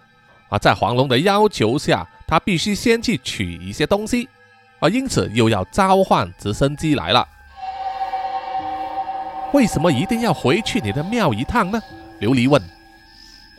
[0.50, 4.28] 啊，在黄龙的要求下，他必须先去取一些东西
[4.80, 7.26] 啊，因此又要召唤直升机来了。
[9.54, 11.80] 为什么一定要回去你的庙一趟呢？
[12.20, 12.62] 琉璃问。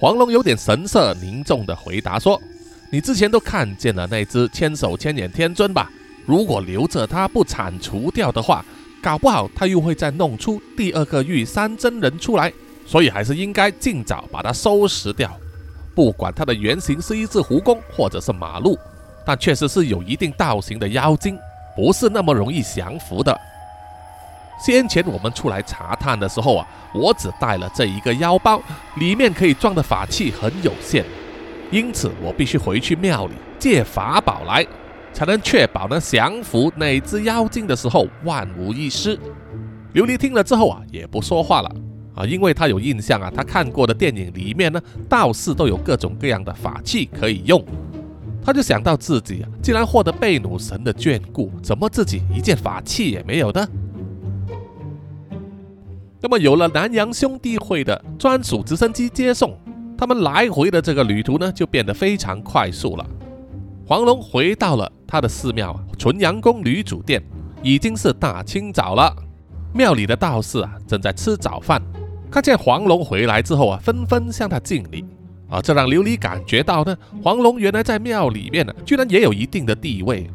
[0.01, 2.41] 黄龙有点神色凝重地回答说
[2.89, 5.91] ：“你之前都看见了那只千手千眼天尊吧？
[6.25, 8.65] 如果留着它不铲除掉的话，
[9.03, 12.53] 搞不好他又会再弄出第二个玉山真人出来。
[12.87, 15.37] 所以还是应该尽早把它收拾掉。
[15.97, 18.79] 不管它的原型是一只蜈蚣或者是马鹿，
[19.27, 21.37] 但确实是有一定道行的妖精，
[21.75, 23.37] 不是那么容易降服的。”
[24.59, 28.61] 先前我们出来查探的时候啊，我只带了这一个腰包，
[28.97, 31.05] 里面可以装的法器很有限，
[31.71, 34.67] 因此我必须回去庙里借法宝来，
[35.13, 39.17] 才能确保呢降服那只妖精的时候万无一失。
[39.95, 41.71] 琉璃听了之后啊，也不说话了
[42.15, 47.65] 啊，因为他有印象啊，他看过的电影里面呢，道士都有各种各样的法器可以用。
[48.45, 53.67] 他就想到自己啊，既然获得贝努神的眷顾，怎么自己一件法器也没有呢？
[56.21, 59.57] 那么有了南洋兄弟会的专属直升机接送，
[59.97, 63.07] 他们来回的这个旅途呢，就变得非常快速了。
[63.87, 67.23] 黄龙回到了他的寺庙纯阳宫女主殿，
[67.63, 69.15] 已经是大清早了。
[69.73, 71.81] 庙里的道士啊，正在吃早饭，
[72.31, 75.05] 看见黄龙回来之后啊，纷纷向他敬礼。
[75.49, 80.29] 啊，这让琉璃感觉到呢，黄龙原来在庙里面呢，居然也有一定的地位。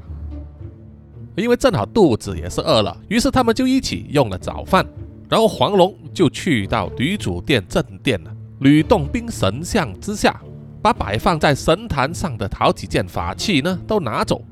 [1.36, 4.86] 因为正好肚子也是饿了，于是他们就一起用了早饭。
[5.34, 10.40] 然后黄龙就去到女主殿正殿了，吕洞宾神像之下，
[10.80, 14.46] 把摆放在神坛上的好几件法器呢都拿走。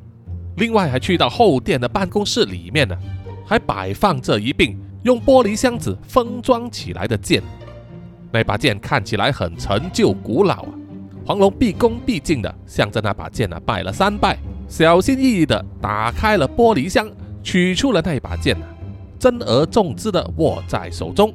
[0.58, 2.98] 另外还去到后殿的办公室里面呢，
[3.46, 7.44] 还摆放着一柄用玻璃箱子封装起来的剑。
[8.32, 10.74] 那把剑看起来很陈旧古老啊！
[11.28, 14.36] 黄龙毕恭毕敬地向着那把剑啊拜了三拜，
[14.68, 17.08] 小心翼翼地打开了玻璃箱，
[17.44, 18.58] 取出了那把剑，
[19.22, 21.32] 珍而重之地握在手中。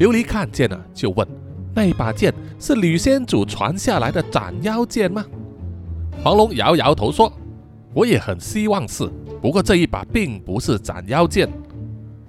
[0.00, 1.24] 琉璃看见了，就问
[1.72, 5.24] ：“那把剑是吕仙主传下来的斩妖剑吗？”
[6.24, 7.32] 黄龙摇摇头说
[7.94, 9.08] ：“我也很希望是，
[9.40, 11.48] 不过这一把并不是斩妖剑，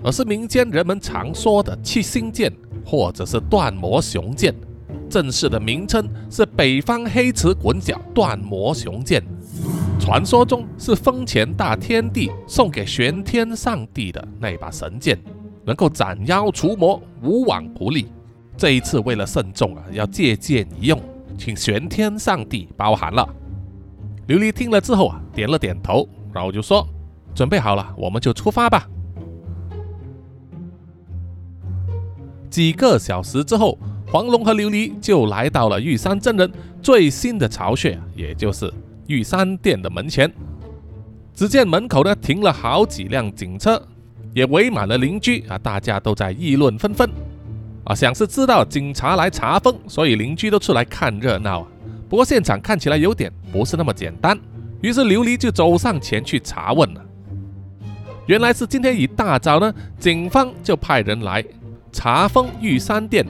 [0.03, 2.53] 而是民间人们常说的七星剑。”
[2.85, 4.53] 或者是断魔雄剑，
[5.07, 9.23] 正式的名称是北方黑池滚角断魔雄剑。
[9.99, 15.19] 传说中是风前大天帝送给玄天上帝的那把神剑，
[15.65, 18.07] 能够斩妖除魔，无往不利。
[18.57, 20.99] 这一次为了慎重啊，要借剑一用，
[21.37, 23.27] 请玄天上帝包涵了。
[24.27, 26.87] 琉璃听了之后啊，点了点头，然后就说
[27.35, 28.89] ：“准备好了，我们就出发吧。”
[32.49, 38.73] 几个小时之后，黄龙和琉璃就来到了玉山真人最新的巢穴，也就是
[39.09, 40.31] 玉山店的门前。
[41.33, 43.81] 只见门口呢停了好几辆警车，
[44.33, 47.09] 也围满了邻居啊，大家都在议论纷纷
[47.85, 51.67] 啊，想是知道警察来查封，所以邻居都出来看热闹啊。
[52.07, 54.37] 不过现场看起来有点不是那么简单，
[54.81, 57.05] 于是琉璃就走上前去查问了。
[58.27, 61.43] 原来是今天一大早呢，警方就派人来。
[61.91, 63.25] 查封玉山店，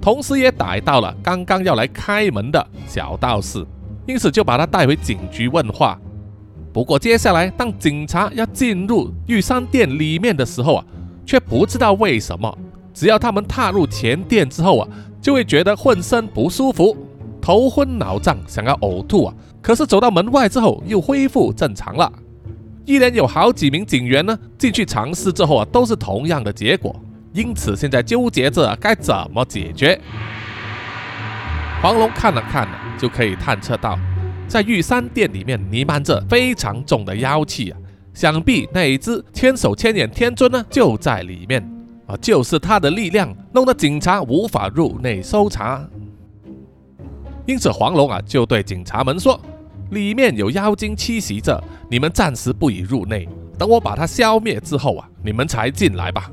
[0.00, 3.64] 同时也逮到了刚刚要来开门的小道士，
[4.06, 5.98] 因此就把他带回警局问话。
[6.72, 10.84] 不过接下来，当警察要进入玉山殿里面的时候啊，
[11.26, 12.58] 却不知道为什么，
[12.94, 14.88] 只要他们踏入前殿之后啊，
[15.20, 16.96] 就会觉得浑身不舒服，
[17.40, 19.34] 头昏脑胀，想要呕吐啊。
[19.60, 22.10] 可是走到门外之后，又恢复正常了。
[22.86, 26.94] 一连有好几名警员呢进去尝试之后啊，都是同样的结果。
[27.32, 30.00] 因此，现在纠结着该怎么解决。
[31.82, 33.98] 黄龙看了看呢，就可以探测到，
[34.46, 37.78] 在玉山殿里面弥漫着非常重的妖气啊！
[38.12, 41.62] 想必那一只千手千眼天尊呢，就在里面
[42.06, 42.14] 啊！
[42.18, 45.82] 就是他的力量，弄得警察无法入内搜查。
[47.46, 49.40] 因此，黄龙啊，就对警察们说
[49.90, 53.26] ：“里面有妖精栖息着，你们暂时不宜入内，
[53.58, 56.30] 等我把它消灭之后啊，你们才进来吧。”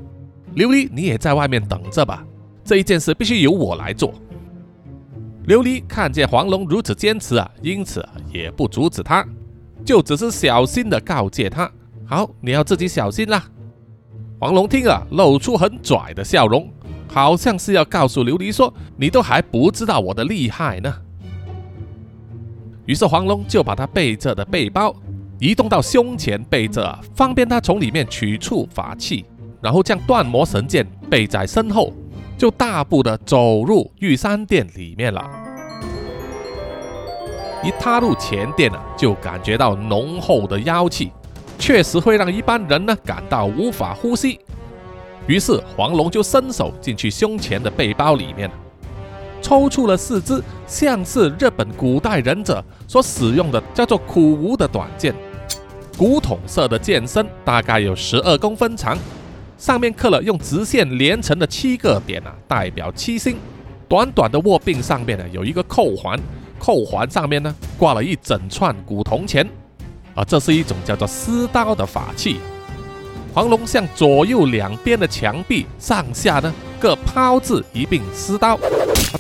[0.58, 2.26] 琉璃，你也在外面等着吧。
[2.66, 4.14] 这一件事必须由我来做。
[5.48, 9.26] 琉璃看见黄龙如此坚持啊，因此也不阻止他，
[9.86, 11.72] 就只是小心的告诫他
[12.06, 13.46] ：“好，你要自己小心啦。”
[14.40, 16.70] 黄龙听了，露出很拽的笑容，
[17.08, 20.94] 好像是要告诉琉璃说：“你都还不知道我的厉害呢。”
[22.86, 24.94] 于是黄龙就把他背着的背包
[25.40, 29.26] 移动到胸前背着，方便他从里面取出法器。
[29.60, 31.92] 然后将断魔神剑背在身后，
[32.38, 35.28] 就大步的走入玉山殿里面了。
[37.64, 41.12] 一踏入前殿呢，就感觉到浓厚的妖气，
[41.58, 44.40] 确实会让一般人呢感到无法呼吸。
[45.26, 48.50] 于是黄龙就伸手进去胸前的背包里面，
[49.42, 55.14] 抽出了四支像是日本古代忍者所使用的叫做苦无的短剑，
[55.98, 58.96] 古铜色的剑身大概有十二公分长。
[59.58, 63.38] 上面刻了用直线连成的七个点啊，代表七星。
[63.90, 66.20] 短短的握柄上面呢，有一个扣环，
[66.60, 69.48] 扣环上面呢挂了一整串古铜钱。
[70.14, 72.38] 啊，这是一种叫做撕刀的法器。
[73.34, 78.60] 黄龙向左右两边的墙壁上下呢各抛掷一柄丝刀，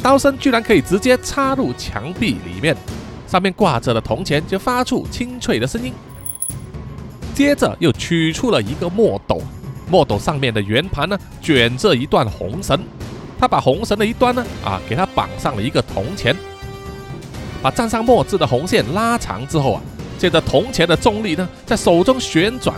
[0.03, 2.75] 刀身居然可以直接插入墙壁里面，
[3.27, 5.93] 上面挂着的铜钱就发出清脆的声音。
[7.33, 9.41] 接着又取出了一个墨斗。
[9.89, 12.79] 墨斗上面的圆盘呢卷着一段红绳，
[13.39, 16.35] 他把红绳的一端呢啊给它绑上了一个铜钱，
[17.61, 19.81] 把蘸上墨汁的红线拉长之后啊，
[20.17, 22.75] 借着铜钱的重力呢，在手中旋转，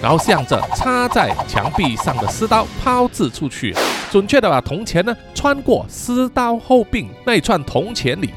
[0.00, 3.74] 然后向着插在墙壁上的丝刀抛掷出去，
[4.10, 8.30] 准确的把铜钱呢穿过丝刀后柄那一串铜钱里，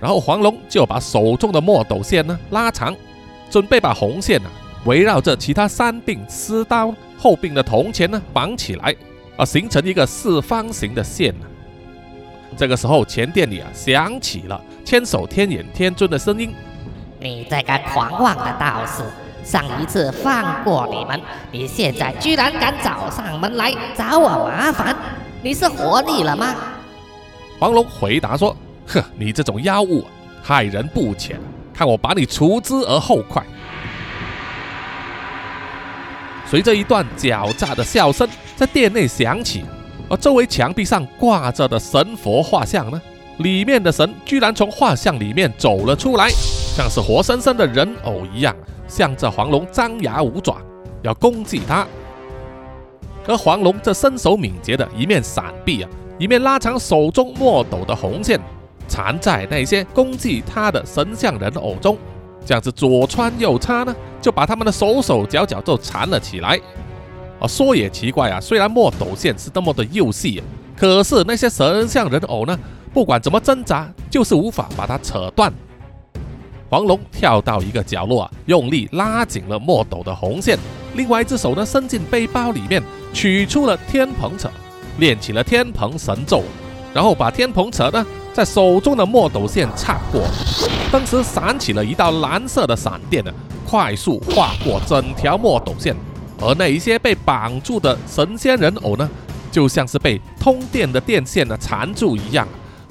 [0.00, 2.94] 然后黄龙就把手中的墨斗线呢拉长，
[3.50, 4.48] 准备把红线呢
[4.84, 8.94] 围绕着其他三柄丝刀后柄的铜钱呢绑起来，
[9.36, 11.46] 啊，形成一个四方形的线呢。
[12.56, 16.54] 这个时候，前殿里啊响起了千手天眼天尊的声音。
[17.20, 19.02] 你这个狂妄的道士，
[19.44, 24.96] 上一次放过你们，你现在居然敢找上门来找我麻烦，
[25.42, 26.54] 你是活腻了吗？
[27.58, 28.56] 黄龙回答说
[28.86, 30.04] ：“呵，你这种妖物，
[30.40, 31.38] 害人不浅，
[31.74, 33.44] 看我把你除之而后快。”
[36.50, 38.26] 随着一段狡诈的笑声
[38.56, 39.64] 在殿内响起，
[40.08, 43.00] 而周围墙壁上挂着的神佛画像呢，
[43.38, 46.30] 里面的神居然从画像里面走了出来。
[46.30, 50.56] 像是活生生的人偶一样，向着黄龙张牙舞爪，
[51.02, 51.86] 要攻击他。
[53.26, 58.40] 而黄龙这身手敏捷的一面闪避啊，一面拉长手中墨斗的红线，
[58.88, 61.98] 缠在那些攻击他的神像人偶中，
[62.48, 66.58] 这样子左穿右插呢，就把他们的手手脚脚都缠了起来。
[67.38, 70.42] 啊，说也奇怪啊，虽然墨斗线是那么的幼细，
[70.74, 72.58] 可是那些神像人偶呢，
[72.94, 75.52] 不管怎么挣扎，就是无法把它扯断。
[76.70, 80.58] 黄龙跳到一个角落啊，用力拉紧了墨斗的红线，
[80.94, 82.82] 另外一只手呢伸进背包里面，
[83.12, 84.48] 取出了天蓬扯，
[84.96, 86.42] 练起了天蓬神咒，
[86.94, 90.22] 然后把天蓬扯呢在手中的墨斗线擦过，
[90.90, 93.32] 当时闪起了一道蓝色的闪电呢，
[93.66, 95.94] 快速划过整条墨斗线，
[96.40, 99.08] 而那一些被绑住的神仙人偶呢，
[99.50, 102.46] 就像是被通电的电线呢缠住一样。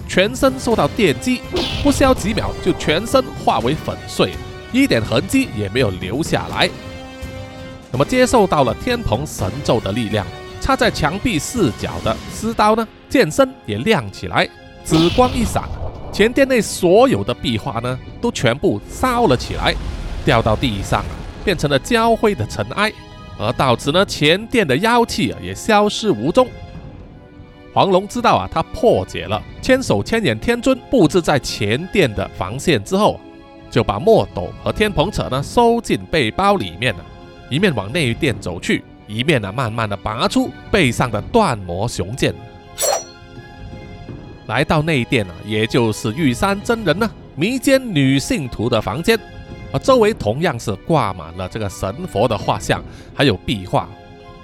[0.08, 1.41] 全身受到电击，
[1.84, 4.32] 不消几秒就全身化为粉碎，
[4.72, 6.70] 一点痕迹也没有留下来。
[7.91, 10.26] 那么接受到了天蓬神咒的力量，
[10.68, 14.45] 插在墙壁四角的丝刀呢，剑身也亮起来，
[14.84, 15.63] 紫光一闪，
[16.11, 19.74] 前殿内所有的壁画呢，都全部烧了起来，
[20.26, 21.15] 掉到地上啊，
[21.45, 22.91] 变成了焦灰的尘埃。
[23.39, 26.45] 而到此呢，前殿的妖气啊，也消失无踪。
[27.74, 33.18] 黄龙知道啊，他破解了千手千眼天尊布置在前殿的防线之后，
[33.72, 37.05] 就把墨斗和天蓬扯呢收进背包里面了，
[37.49, 42.34] 一面往内殿走去，一面呢慢慢的拔出背上的断魔雄剑。
[44.47, 49.18] 来到内殿啊，也就是玉山真人呢迷奸女性徒的房间，
[49.72, 52.84] 啊周围同样是挂满了这个神佛的画像，
[53.14, 53.89] 还有壁画。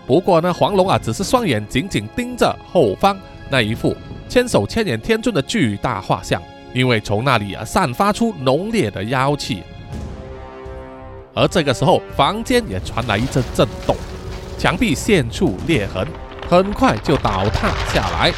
[0.05, 3.17] 不过呢，黄龙啊，只是双眼紧紧盯着后方
[3.49, 3.95] 那一副
[4.27, 6.41] 千手千眼天尊的巨大画像，
[6.73, 9.63] 因为从那里啊散发出浓烈的妖气。
[11.33, 13.95] 而这个时候，房间也传来一阵震动，
[14.63, 16.07] 墙壁现出裂痕，
[16.49, 18.31] 很快就倒塌下来，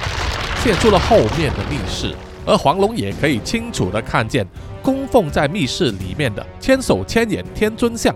[0.63, 2.15] 现出了后面的密室。
[2.47, 4.43] 而黄龙也可以清楚的看见
[4.82, 8.11] 供奉在密室里面的千手千眼天尊像。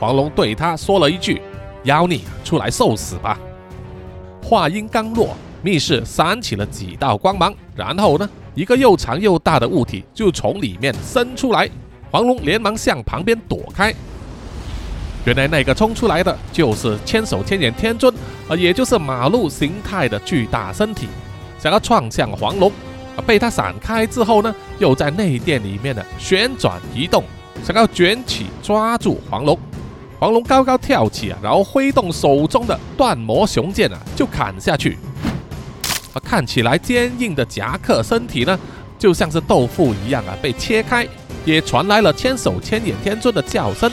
[0.00, 1.42] 黄龙对他说了一句。
[1.84, 3.38] 妖孽，出来受死吧！
[4.42, 11.68] 话音刚落，密室闪起了几道光芒，然后呢，一个又长又大的物体就从里面伸出来。
[12.10, 13.94] 黄龙连忙向旁边躲开。
[15.24, 18.12] 原来那个冲出来的就是千手千眼天尊，
[18.48, 21.06] 啊，也就是马路形态的巨大身体，
[21.60, 22.70] 想要撞向黄龙，
[23.16, 27.22] 啊，被他闪开之后呢，又在内殿里面的旋转移动，
[27.62, 29.56] 想要卷起抓住黄龙。
[30.18, 34.98] 黄龙高高跳起啊，然后挥动手中的断魔雄剑啊，就砍下去。
[36.12, 38.58] 啊，看起来坚硬的夹克身体呢，
[38.98, 41.06] 就像是豆腐一样啊，被切开，
[41.44, 43.88] 也传来了千手千眼天尊的叫声。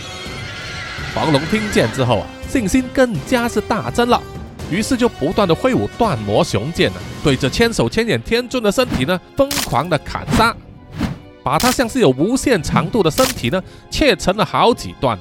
[1.20, 4.24] 黄龙听见之后啊，信心更加是大增了，
[4.72, 10.56] 于是就不断的挥舞断魔雄剑啊，对着千手千眼天尊的身体呢，疯狂的砍杀，
[11.44, 13.62] 把他像是有无限长度的身体呢，
[13.92, 15.20] 切成了好几段。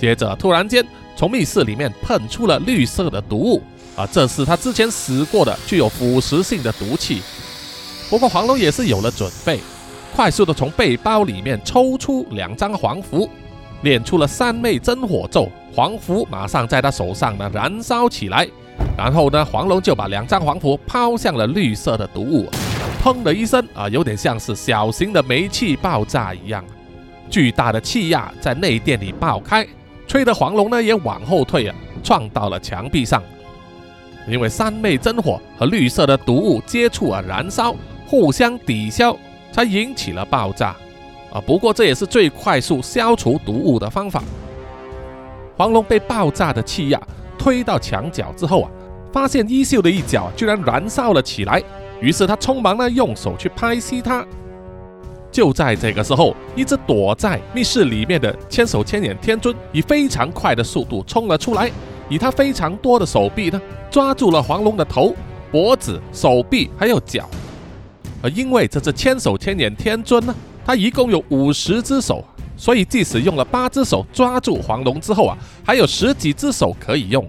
[0.00, 3.62] 接着，突然间从密室里面喷出了绿色的毒物
[3.96, 4.06] 啊！
[4.06, 7.20] 这是他之前使过的具有腐蚀性的毒气。
[8.08, 9.58] 不过黄龙也是有了准备，
[10.14, 13.28] 快速的从背包里面抽出两张黄符，
[13.82, 18.46] 练出了三昧真火咒，黄符马上在他手上呢燃烧起来。
[18.96, 22.48] 然后呢，黄龙就把两张黄符抛向了绿色的毒物，
[23.02, 26.64] 砰的一声啊，有点像是小型的煤气爆炸一样，
[27.30, 29.66] 巨大的气压在内殿里爆开。
[30.06, 33.22] 吹得黄龙呢也往后退啊，撞到了墙壁上。
[34.26, 37.74] 因为三昧真火和绿色的毒物接触而燃烧，
[38.06, 39.16] 互相抵消，
[39.52, 40.76] 才引起了爆炸。
[41.32, 44.22] 啊，不过这也是最快速消除毒物的方法。
[45.56, 47.00] 黄龙被爆炸的气压
[47.36, 48.70] 推到墙角之后啊，
[49.12, 51.62] 发现衣袖的一角居然燃烧了起来，
[52.00, 54.24] 于是他匆忙呢用手去拍熄它。
[55.30, 61.70] 就在这个时候，一只躲在密室里面的千手千眼天尊以非常快的速度冲了出来，
[62.08, 63.60] 以他非常多的手臂呢，
[63.90, 65.14] 抓住了黄龙的头、
[65.52, 67.28] 脖子、手臂还有脚。
[68.22, 70.34] 而因为这只千手千眼天尊呢，
[70.68, 72.22] 他一共有五十只手，
[72.54, 77.26] 所以即使用了八只手抓住黄龙之后啊，还有十几只手可以用。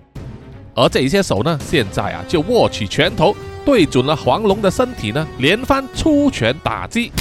[0.76, 3.34] 而这些手呢，现在啊就握起拳头，
[3.64, 7.14] 对准了黄龙的身体呢，连番出拳打击。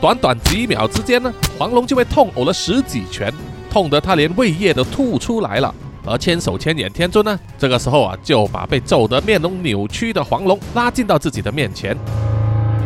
[0.00, 3.32] 短短几秒之间呢，黄龙就被痛呕了十几拳，
[3.70, 5.72] 痛得他连胃液都吐出来了。
[6.04, 11.96] 而千手千眼天尊呢，这个时候啊，就把被揍得面容扭曲的黄龙拉进到自己的面前，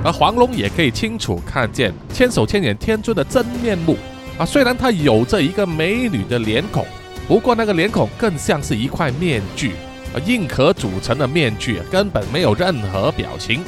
[0.02, 3.96] 而黄龙也可以清楚看见千手千眼天尊的真面目
[4.38, 4.46] 啊。
[4.46, 6.86] 虽然他有着一个美女的脸孔，
[7.28, 9.72] 不过那个脸孔更像是一块面具，
[10.14, 13.62] 而硬壳组成的面具根本没有任何表情，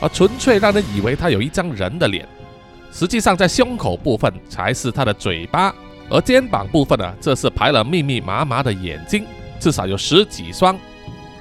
[0.00, 2.26] 而纯粹让人以为他有一张人的脸。
[2.90, 5.74] 实际上，在胸口部分才是他的嘴巴，
[6.08, 9.26] 而肩膀部分呢，这是排了密密麻麻的眼睛，
[9.60, 10.78] 至少有十几双。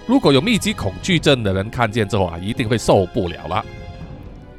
[0.06, 3.64] 如果有密集恐惧症的人看见之后啊，一定会受不了了。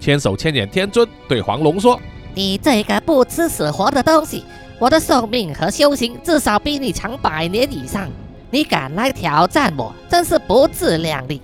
[0.05, 1.99] 千手千眼天尊对黄龙说
[2.37, 4.45] ：“你这个不知死活的东西，
[4.79, 8.07] 我的寿命和修行至少比你长百年以上，
[8.51, 11.41] 你敢来挑战我，真是不自量力。”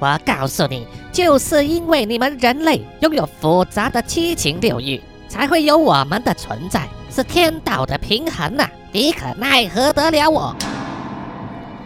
[0.00, 8.66] 我告诉你，就是因为你们人类拥有复杂的七情六欲，才会有我们的存在，是天道的平衡呐！
[8.92, 10.56] 你可奈何得了我？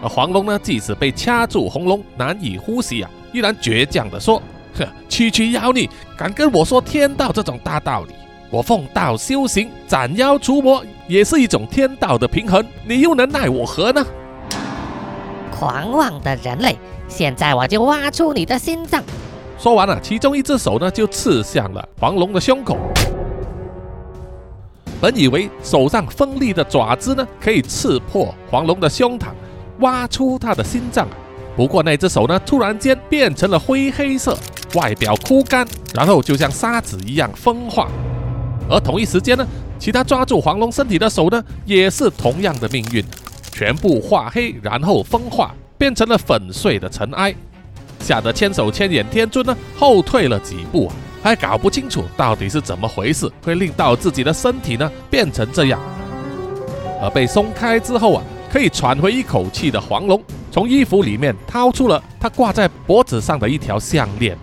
[0.00, 4.42] 而黄龙呢，即使被掐住喉咙，难以呼吸啊，依然倔强地说：“哼，
[5.08, 8.14] 区区妖孽，敢跟我说天道这种大道理？
[8.50, 14.04] 我奉道修行，斩妖除魔，也是一种天道的平衡，你又能奈我何呢？”
[15.50, 16.76] 狂妄的人类！
[17.08, 19.02] 现在我就挖出你的心脏。
[19.58, 22.76] 说完了，其中一只手呢就刺向了黄龙的胸口。
[25.00, 29.26] 本以为手上锋利的爪子呢可以刺破黄龙的胸膛，
[29.80, 31.08] 挖出他的心脏。
[31.58, 34.38] 不过那只手呢突然间变成了灰黑色，
[34.74, 37.88] 外表枯干，然后就像沙子一样风化。
[38.70, 39.44] 而同一时间呢，
[39.76, 43.04] 其他抓住黄龙身体的手呢也是同样的命运，
[43.50, 45.52] 全部化黑，然后风化。
[45.76, 47.34] 变成了粉碎的尘埃，
[48.00, 50.88] 吓得千手千眼天尊呢后退了几步，
[51.24, 55.80] 还搞不清楚到底是怎么回事，会令到自己的身体呢变成这样。
[57.02, 60.22] 而被松开之后啊，可以喘回一口气的黄龙，
[60.58, 64.36] 从衣服里面掏出了他挂在脖子上的一条项链，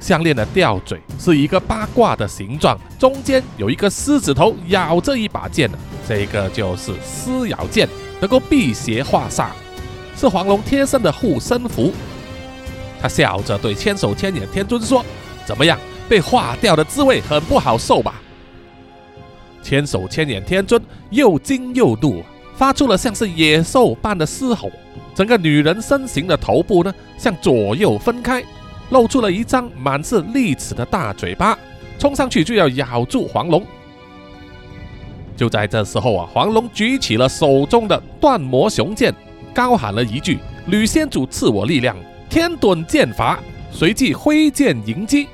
[0.00, 5.70] 项链的吊坠是一个八卦的形状，中间有一个狮子头咬着一把剑，
[6.08, 7.86] 这个就是狮咬剑，
[8.22, 9.48] 能够辟邪化煞。
[10.16, 11.92] 是黄龙贴身的护身符。
[12.98, 15.04] 他笑着对千手千眼天尊说
[15.44, 18.14] ：“怎么样，被化掉的滋味很不好受吧？”
[19.62, 22.24] 千手千眼天尊又惊又怒，
[22.56, 24.70] 发出了像是野兽般的嘶吼。
[25.20, 28.42] 整个女人身形的头部呢，向左右分开，
[28.88, 31.58] 露出了一张满是利齿的大嘴巴，
[31.98, 33.62] 冲上去就要咬住黄龙。
[35.36, 39.14] 就在这时候啊，黄龙举起了手中的断魔雄剑。
[39.52, 41.94] 高喊了一句：“吕仙主赐我力量，
[42.30, 43.38] 天遁剑法。”
[43.70, 45.28] 随即挥剑迎击。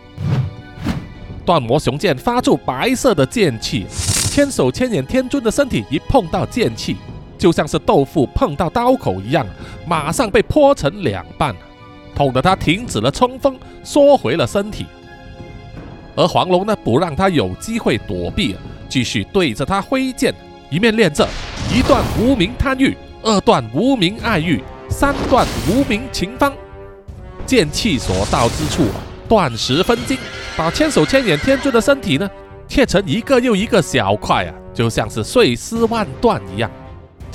[1.44, 3.86] 断魔雄剑发出白色的剑气，
[4.32, 6.96] 千手千眼天尊的身体一碰到剑气，
[7.36, 9.46] 就像是豆腐碰到刀口一样，
[9.86, 11.54] 马上被剖成两半，
[12.14, 14.86] 痛得他停止了冲锋，缩回了身体。
[16.14, 18.56] 而黄龙呢，不让他有机会躲避，
[18.88, 20.34] 继续对着他挥剑，
[20.70, 21.28] 一面练着
[21.74, 22.96] 一段无名贪欲。
[23.22, 26.52] 二段无名爱欲，三段无名情方，
[27.44, 28.84] 剑气所到之处，
[29.28, 30.16] 断石分金，
[30.56, 32.30] 把千手千眼天尊的身体呢
[32.68, 36.70] 切成一个又一个小块啊，就像是碎尸万段一样。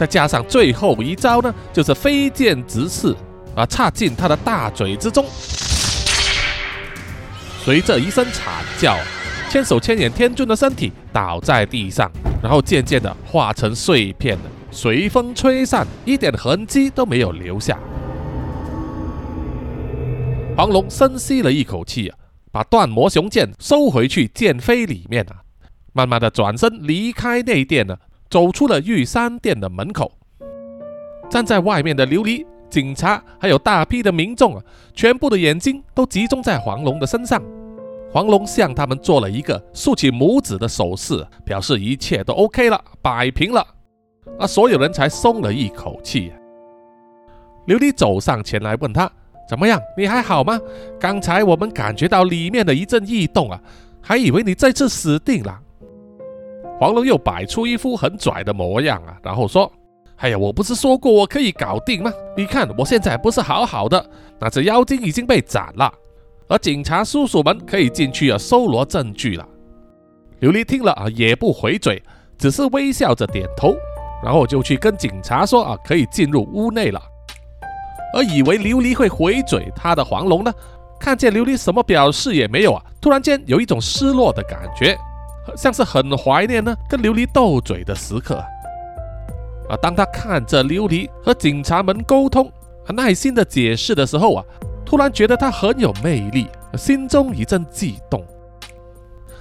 [0.01, 3.15] 再加上最后一招呢，就是飞剑直刺，
[3.55, 5.23] 啊，插进他的大嘴之中。
[7.63, 8.97] 随着一声惨叫，
[9.47, 14.43] 千手千眼天尊的身体倒在地上，然后渐渐的化成碎片了。
[14.71, 17.77] 随风吹散，一点痕迹都没有留下。
[20.57, 22.17] 黄龙深吸了一口气啊，
[22.51, 25.45] 把断魔雄剑收回去剑飞里面啊，
[25.93, 27.99] 慢慢的转身离开内殿了，
[28.31, 30.11] 走出了玉山殿的门口。
[31.29, 34.63] 站在外面的琉璃警察还有大批的民众啊，
[34.93, 37.43] 全部的眼睛都集中在黄龙的身上。
[38.09, 43.65] 黄龙向他们做了一个竖起拇指的手势，表示一切都 OK 了，摆平了。
[44.39, 46.31] 啊，所有人才松了一口气。
[47.67, 49.09] 琉璃走上前来问他
[49.47, 49.79] ：“怎么样？
[49.97, 50.59] 你还好吗？
[50.99, 53.61] 刚才我们感觉到里面的一阵异动啊，
[54.01, 55.59] 还以为你这次死定了。”
[56.81, 59.71] 黄龙又摆出一副很拽的模样啊，然后说
[60.17, 62.11] ：“哎呀，我不是说过我可以搞定吗？
[62.35, 64.03] 你看我现在不是好好的，
[64.39, 65.93] 那只妖精已经被斩了，
[66.47, 69.47] 而警察叔叔们可以进去啊，搜罗证据了。”
[70.41, 72.01] 琉璃听了啊，也不回嘴，
[72.35, 73.75] 只是微笑着点头，
[74.23, 76.99] 然后就去跟警察说：“啊，可以进入屋内了。”
[78.17, 80.51] 而以为琉璃会回嘴，他的黄龙呢，
[80.99, 84.97] 看见琉璃什么表示也没有啊，突然间有一种失落的感觉。
[85.55, 88.35] 像是很怀念呢，跟琉璃斗嘴的时刻
[89.69, 89.77] 啊。
[89.81, 92.51] 当他看着琉璃和警察们沟通、
[92.89, 94.43] 耐心的解释的时候啊，
[94.85, 96.47] 突然觉得他很有魅力，
[96.77, 98.25] 心中一阵悸动。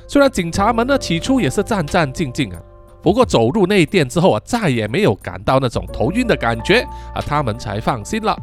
[0.06, 2.61] 虽然警察们呢起初也是战战兢兢啊，
[3.02, 6.80] 不过走入内殿之后啊，再也没有感到那种头晕的感觉
[7.14, 8.36] 啊，他们才放心了。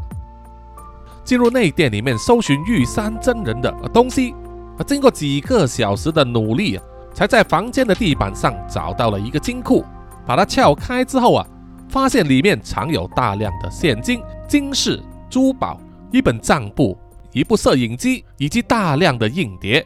[1.23, 4.33] 进入内殿里面搜寻玉山真人的东西
[4.77, 6.83] 啊，经过几个小时的努力啊。
[7.17, 9.83] 才在房间的地板上找到了一个金库，
[10.23, 11.47] 把它撬开之后啊，
[11.89, 16.95] 发现里面藏有大量的现金、金饰、珠宝、一本账簿、
[17.31, 19.83] 一部摄影机以及大量的硬碟。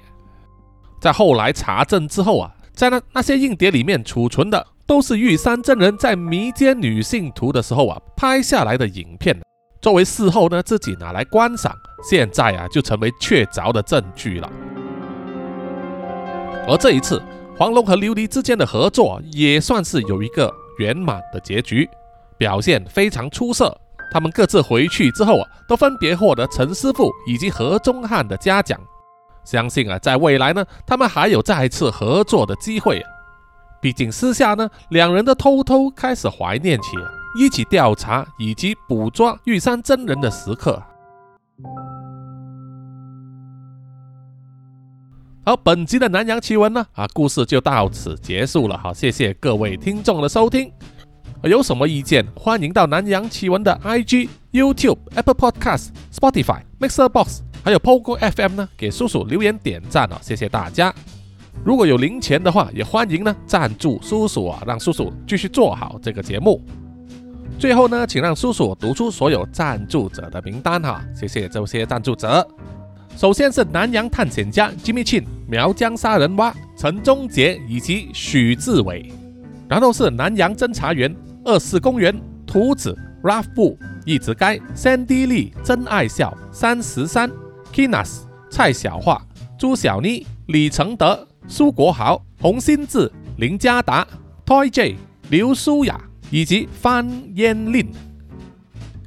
[1.00, 9.42] 在后来查证之后啊，在那那些硬碟里面储存的都是玉山真人在迷奸女性徒的时候啊拍下来的影片，
[9.82, 11.74] 作为事后呢自己拿来观赏，
[12.04, 14.52] 现在啊就成为确凿的证据了。
[16.68, 17.22] 而这一次，
[17.58, 21.90] 黄龙和琉璃之间的合作也算是有一个圆满的结局，
[22.38, 23.76] 表现非常出色。
[24.12, 28.80] 他们各自回去之后啊，都分别获得陈师傅以及何中汉的嘉奖。
[29.44, 33.02] 相信啊，在未来呢，他们还有再次合作的机会。
[33.82, 36.92] 毕竟私下呢，两人都偷偷开始怀念起
[37.36, 40.82] 一起调查以及捕捉玉山真人的时刻。
[45.44, 48.78] 好，本集的南洋奇闻呢，啊，故事就到此结束了。
[48.78, 50.72] 好，谢谢各位听众的收听。
[51.42, 60.94] 有什么意见，欢迎到南洋奇闻的 IG、YouTube、Apple Podcast、Spotify、Mixer Box，还有 Pogo FM 呢，给叔叔留言点赞哦，谢谢大家。
[61.66, 66.64] 如果有零钱的话，也欢迎呢赞助叔叔啊，让叔叔继续做好这个节目。
[67.58, 72.48] 最后呢，请让叔叔读出所有赞助者的名单哈，谢谢这些赞助者。
[73.22, 79.14] 首先是南洋探险家 Jimmy Chin、苗疆杀人蛙陈忠杰以及许志伟，
[79.70, 81.16] 然后是南洋侦查员
[81.46, 87.30] 二四公园图子 Ralph 布一直该 Sandy Lee 真爱笑三十三
[87.72, 89.22] Kinas 蔡小桦
[89.56, 94.08] 朱小妮李承德苏国豪洪新志林家达
[94.48, 94.96] Toy J
[95.30, 96.02] 刘舒雅
[96.32, 97.88] 以及范嫣令。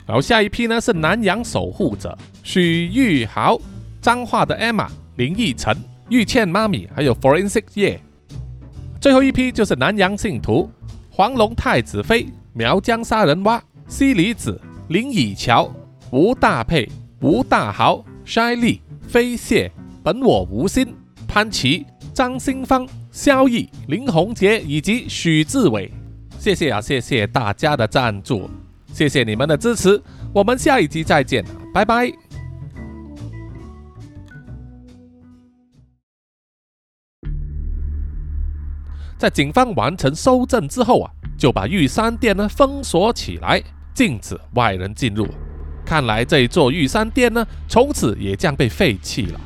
[0.06, 3.60] 然后下一批呢是南洋守护者许玉豪。
[4.04, 4.86] 脏话的 Emma、
[5.16, 5.74] 林奕晨、
[6.10, 7.98] 玉倩妈咪，还有 Forensic 叶，
[9.00, 10.70] 最后一批就是南洋信徒
[11.10, 15.72] 黄龙太子妃、苗疆杀人蛙、西里子、林以乔、
[16.10, 16.86] 吴大佩、
[17.22, 20.94] 吴大豪、筛利、飞蟹、本我无心、
[21.26, 25.90] 潘琪、张新芳、萧毅、林宏杰以及许志伟，
[26.38, 28.50] 谢谢啊，谢谢大家的赞助，
[28.92, 29.98] 谢谢你们的支持，
[30.34, 31.42] 我们下一集再见，
[31.72, 32.33] 拜拜。
[39.24, 43.58] 在警方完成搜证之后啊，就把玉山店呢封锁起来，
[43.94, 45.26] 禁止外人进入。
[45.82, 49.40] 看来这一座玉山店呢，从此也将被废弃了。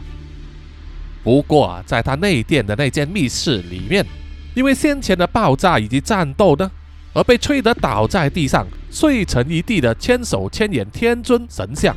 [1.22, 4.04] 不过啊，在他内殿的那间密室里面，
[4.52, 6.68] 因为先前的爆炸以及战斗呢，
[7.12, 11.94] 而被吹得倒在地上、碎成一地的千手千眼天尊神像，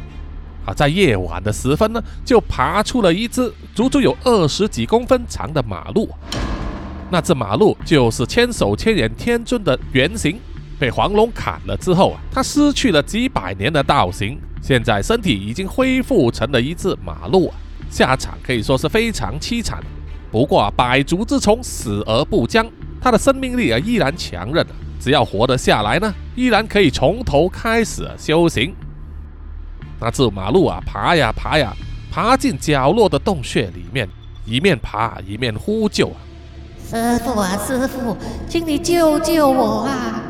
[0.67, 6.07] 啊，在夜晚的时分呢，就爬出了一只足足有二十几公分长的马路。
[7.12, 10.39] 那只马路就是千手千眼天尊的原型，
[10.80, 17.55] 被黄龙砍了之后啊，他失去了几百年的道行，现在身体已经恢复成了一只马路啊，
[17.89, 19.84] 下场可以说是非常凄惨。
[20.32, 22.66] 不过，百足之虫死而不僵，
[23.01, 24.66] 他的生命力啊依然强韧，
[24.97, 28.74] 只要活得下来呢，依然可以从头开始修行。
[29.99, 31.76] 那只马路啊，爬呀爬呀，
[32.09, 34.07] 爬进角落的洞穴里面，
[34.45, 36.16] 一面爬一面呼救啊。
[36.92, 38.18] 师傅啊，师傅，
[38.50, 40.22] 请你救救我啊！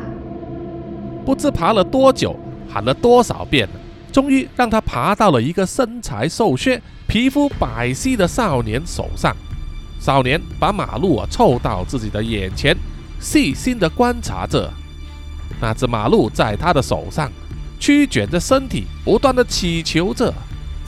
[1.26, 2.36] 不知爬了多久，
[2.72, 3.74] 喊了多少遍了，
[4.12, 9.34] 终于让他爬到了一个身材瘦削、皮肤白皙的少年手上。
[9.98, 12.76] 少年把马路啊凑到自己的眼前，
[13.18, 14.72] 细心的观察着。
[15.60, 17.28] 那只马路在他的手上
[17.80, 20.32] 曲卷着身体，不断的祈求着。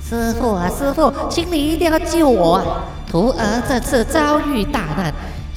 [0.09, 2.85] 师傅啊，师傅，请你一定要救我啊！
[3.11, 5.13] 徒儿这次遭遇大难，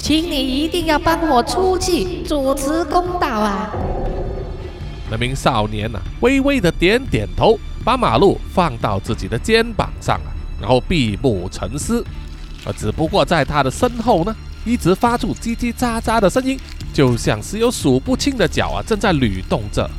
[0.07, 3.69] 请你一定要帮我出气，主持公道啊！
[5.11, 10.31] 那名少年呐、微微的点点头，把马路放到自己的肩膀上啊，
[10.61, 12.01] 然后闭目沉思。
[12.65, 14.33] 而只不过在他的身后呢，
[14.63, 16.57] 一直发出叽叽喳喳的声音，
[16.93, 19.89] 就像是有数不清的脚啊正在捋动着。